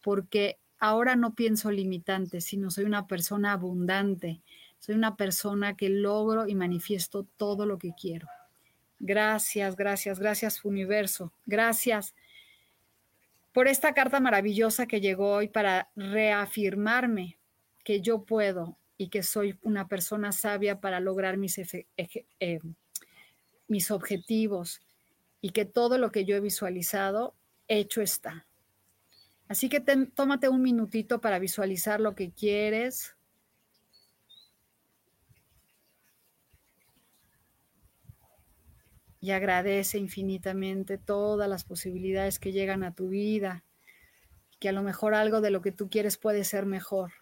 porque 0.00 0.58
ahora 0.78 1.14
no 1.14 1.34
pienso 1.34 1.70
limitante, 1.70 2.40
sino 2.40 2.70
soy 2.70 2.84
una 2.84 3.06
persona 3.06 3.52
abundante, 3.52 4.40
soy 4.80 4.96
una 4.96 5.16
persona 5.16 5.76
que 5.76 5.88
logro 5.88 6.48
y 6.48 6.54
manifiesto 6.54 7.24
todo 7.36 7.66
lo 7.66 7.78
que 7.78 7.92
quiero. 7.94 8.26
Gracias, 8.98 9.76
gracias, 9.76 10.18
gracias 10.18 10.64
universo. 10.64 11.32
Gracias 11.46 12.14
por 13.52 13.68
esta 13.68 13.94
carta 13.94 14.20
maravillosa 14.20 14.86
que 14.86 15.00
llegó 15.00 15.32
hoy 15.32 15.48
para 15.48 15.90
reafirmarme 15.96 17.38
que 17.84 18.00
yo 18.00 18.24
puedo 18.24 18.76
y 18.96 19.08
que 19.08 19.22
soy 19.22 19.58
una 19.62 19.88
persona 19.88 20.32
sabia 20.32 20.80
para 20.80 21.00
lograr 21.00 21.36
mis, 21.36 21.58
eh, 21.58 22.60
mis 23.68 23.90
objetivos 23.90 24.80
y 25.40 25.50
que 25.50 25.64
todo 25.64 25.96
lo 25.96 26.12
que 26.12 26.24
yo 26.24 26.36
he 26.36 26.40
visualizado, 26.40 27.34
hecho 27.68 28.02
está. 28.02 28.46
Así 29.48 29.68
que 29.68 29.80
tómate 29.80 30.48
un 30.48 30.62
minutito 30.62 31.20
para 31.20 31.38
visualizar 31.38 32.00
lo 32.00 32.14
que 32.14 32.30
quieres. 32.30 33.16
Y 39.20 39.32
agradece 39.32 39.98
infinitamente 39.98 40.98
todas 40.98 41.48
las 41.48 41.64
posibilidades 41.64 42.38
que 42.38 42.52
llegan 42.52 42.82
a 42.82 42.94
tu 42.94 43.08
vida, 43.08 43.64
que 44.58 44.68
a 44.68 44.72
lo 44.72 44.82
mejor 44.82 45.14
algo 45.14 45.40
de 45.40 45.50
lo 45.50 45.62
que 45.62 45.72
tú 45.72 45.90
quieres 45.90 46.16
puede 46.16 46.44
ser 46.44 46.66
mejor. 46.66 47.12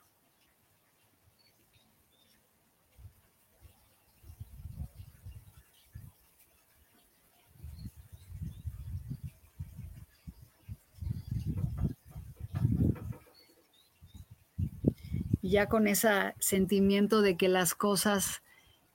ya 15.49 15.69
con 15.69 15.89
ese 15.89 16.35
sentimiento 16.39 17.23
de 17.23 17.37
que 17.37 17.49
las 17.49 17.75
cosas 17.75 18.43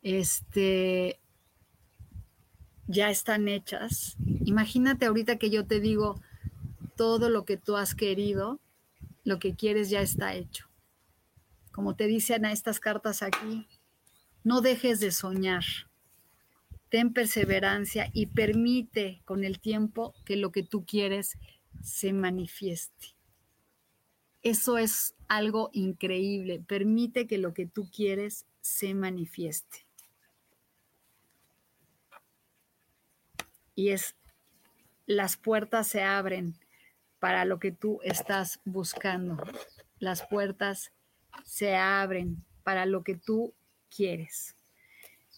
este, 0.02 1.20
ya 2.94 3.10
están 3.10 3.48
hechas. 3.48 4.16
Imagínate 4.46 5.06
ahorita 5.06 5.38
que 5.38 5.50
yo 5.50 5.66
te 5.66 5.80
digo 5.80 6.22
todo 6.96 7.30
lo 7.30 7.44
que 7.44 7.58
tú 7.58 7.76
has 7.76 7.96
querido, 7.96 8.60
lo 9.24 9.40
que 9.40 9.56
quieres 9.56 9.90
ya 9.90 10.02
está 10.02 10.36
hecho. 10.36 10.70
Como 11.72 11.96
te 11.96 12.08
dicen 12.08 12.46
a 12.46 12.52
estas 12.52 12.80
cartas 12.80 13.24
aquí, 13.24 13.68
no 14.44 14.62
dejes 14.62 15.00
de 15.00 15.12
soñar. 15.12 15.64
Ten 16.90 17.12
perseverancia 17.12 18.10
y 18.14 18.28
permite 18.28 19.22
con 19.26 19.44
el 19.44 19.60
tiempo 19.60 20.14
que 20.26 20.38
lo 20.38 20.52
que 20.52 20.62
tú 20.62 20.86
quieres 20.86 21.38
se 21.82 22.14
manifieste. 22.14 23.16
Eso 24.44 24.78
es 24.78 25.16
algo 25.28 25.70
increíble. 25.74 26.62
Permite 26.68 27.26
que 27.26 27.40
lo 27.40 27.54
que 27.54 27.66
tú 27.66 27.90
quieres 27.90 28.46
se 28.62 28.94
manifieste. 28.94 29.88
Y 33.76 33.90
es, 33.90 34.16
las 35.06 35.38
puertas 35.38 35.88
se 35.88 36.04
abren 36.04 36.56
para 37.20 37.46
lo 37.46 37.60
que 37.60 37.72
tú 37.72 38.00
estás 38.04 38.60
buscando. 38.66 39.38
Las 40.00 40.28
puertas 40.28 40.92
se 41.44 41.76
abren 41.76 42.44
para 42.64 42.86
lo 42.86 43.04
que 43.04 43.16
tú 43.16 43.54
quieres. 43.96 44.56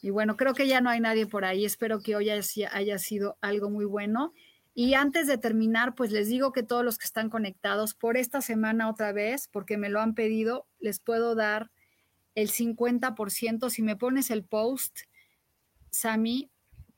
Y 0.02 0.10
bueno, 0.10 0.38
creo 0.38 0.54
que 0.54 0.68
ya 0.68 0.82
no 0.82 0.90
hay 0.90 1.00
nadie 1.00 1.26
por 1.28 1.46
ahí. 1.46 1.66
Espero 1.66 2.00
que 2.00 2.16
hoy 2.16 2.30
haya 2.30 3.00
sido 3.00 3.38
algo 3.42 3.70
muy 3.70 3.86
bueno. 3.86 4.34
Y 4.74 4.94
antes 4.94 5.26
de 5.26 5.38
terminar, 5.38 5.96
pues 5.96 6.12
les 6.12 6.28
digo 6.28 6.52
que 6.52 6.62
todos 6.62 6.84
los 6.84 6.98
que 6.98 7.06
están 7.06 7.30
conectados 7.30 7.94
por 7.94 8.18
esta 8.18 8.42
semana 8.42 8.90
otra 8.90 9.14
vez, 9.14 9.48
porque 9.48 9.78
me 9.78 9.90
lo 9.90 10.02
han 10.02 10.14
pedido, 10.14 10.68
les 10.80 11.00
puedo 11.00 11.34
dar 11.34 11.72
el 12.36 12.50
50% 12.50 13.70
si 13.70 13.82
me 13.82 13.96
pones 13.96 14.30
el 14.30 14.44
post, 14.44 15.00
Sami, 15.92 16.52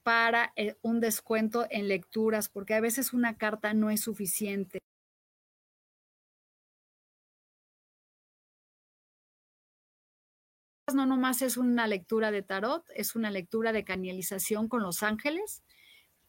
para 0.08 0.54
eh, 0.56 0.78
un 0.84 1.02
descuento 1.02 1.68
en 1.70 1.90
lecturas, 1.90 2.48
porque 2.48 2.74
a 2.74 2.80
veces 2.80 3.12
una 3.12 3.36
carta 3.36 3.74
no 3.74 3.90
es 3.90 4.00
suficiente. 4.00 4.80
No 10.94 11.06
nomás 11.06 11.42
es 11.42 11.58
una 11.58 11.88
lectura 11.88 12.32
de 12.32 12.42
tarot, 12.42 12.86
es 12.96 13.18
una 13.18 13.30
lectura 13.32 13.74
de 13.74 13.84
canalización 13.84 14.70
con 14.70 14.82
los 14.82 15.04
ángeles 15.04 15.62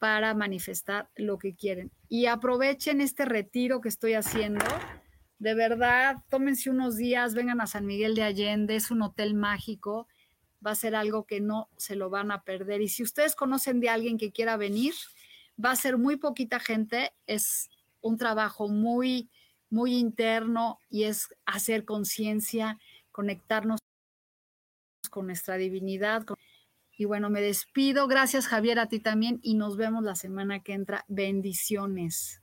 para 0.01 0.35
manifestar 0.35 1.09
lo 1.15 1.39
que 1.39 1.55
quieren. 1.55 1.93
Y 2.09 2.27
aprovechen 2.27 3.01
este 3.01 3.27
retiro 3.27 3.81
que 3.81 3.91
estoy 3.91 4.15
haciendo. 4.15 4.65
De 5.39 5.55
verdad, 5.55 6.17
tómense 6.29 6.69
unos 6.69 6.97
días, 6.97 7.33
vengan 7.33 7.61
a 7.61 7.69
San 7.69 7.87
Miguel 7.87 8.17
de 8.17 8.25
Allende, 8.25 8.75
es 8.75 8.91
un 8.91 9.03
hotel 9.03 9.35
mágico, 9.35 10.09
va 10.65 10.73
a 10.73 10.77
ser 10.77 10.95
algo 10.95 11.25
que 11.25 11.41
no 11.41 11.69
se 11.77 11.97
lo 11.97 12.11
van 12.11 12.31
a 12.31 12.43
perder. 12.43 12.81
Y 12.81 12.89
si 12.89 13.03
ustedes 13.03 13.35
conocen 13.35 13.81
de 13.81 13.89
alguien 13.89 14.19
que 14.19 14.33
quiera 14.33 14.57
venir, 14.57 14.95
va 15.63 15.73
a 15.73 15.77
ser 15.77 15.99
muy 15.99 16.17
poquita 16.17 16.61
gente, 16.61 17.13
es 17.27 17.69
un 18.01 18.17
trabajo 18.17 18.69
muy, 18.69 19.29
muy 19.71 19.97
interno 19.97 20.79
y 20.89 21.05
es 21.05 21.35
hacer 21.47 21.85
conciencia, 21.85 22.79
conectarnos 23.13 23.81
con 25.11 25.27
nuestra 25.27 25.57
divinidad. 25.57 26.25
Y 26.97 27.05
bueno, 27.05 27.31
me 27.31 27.41
despido. 27.41 28.09
Gracias 28.09 28.47
Javier 28.47 28.79
a 28.79 28.89
ti 28.89 28.99
también 29.01 29.41
y 29.43 29.55
nos 29.55 29.77
vemos 29.77 30.03
la 30.03 30.15
semana 30.15 30.63
que 30.63 30.73
entra. 30.73 31.05
Bendiciones. 31.09 32.43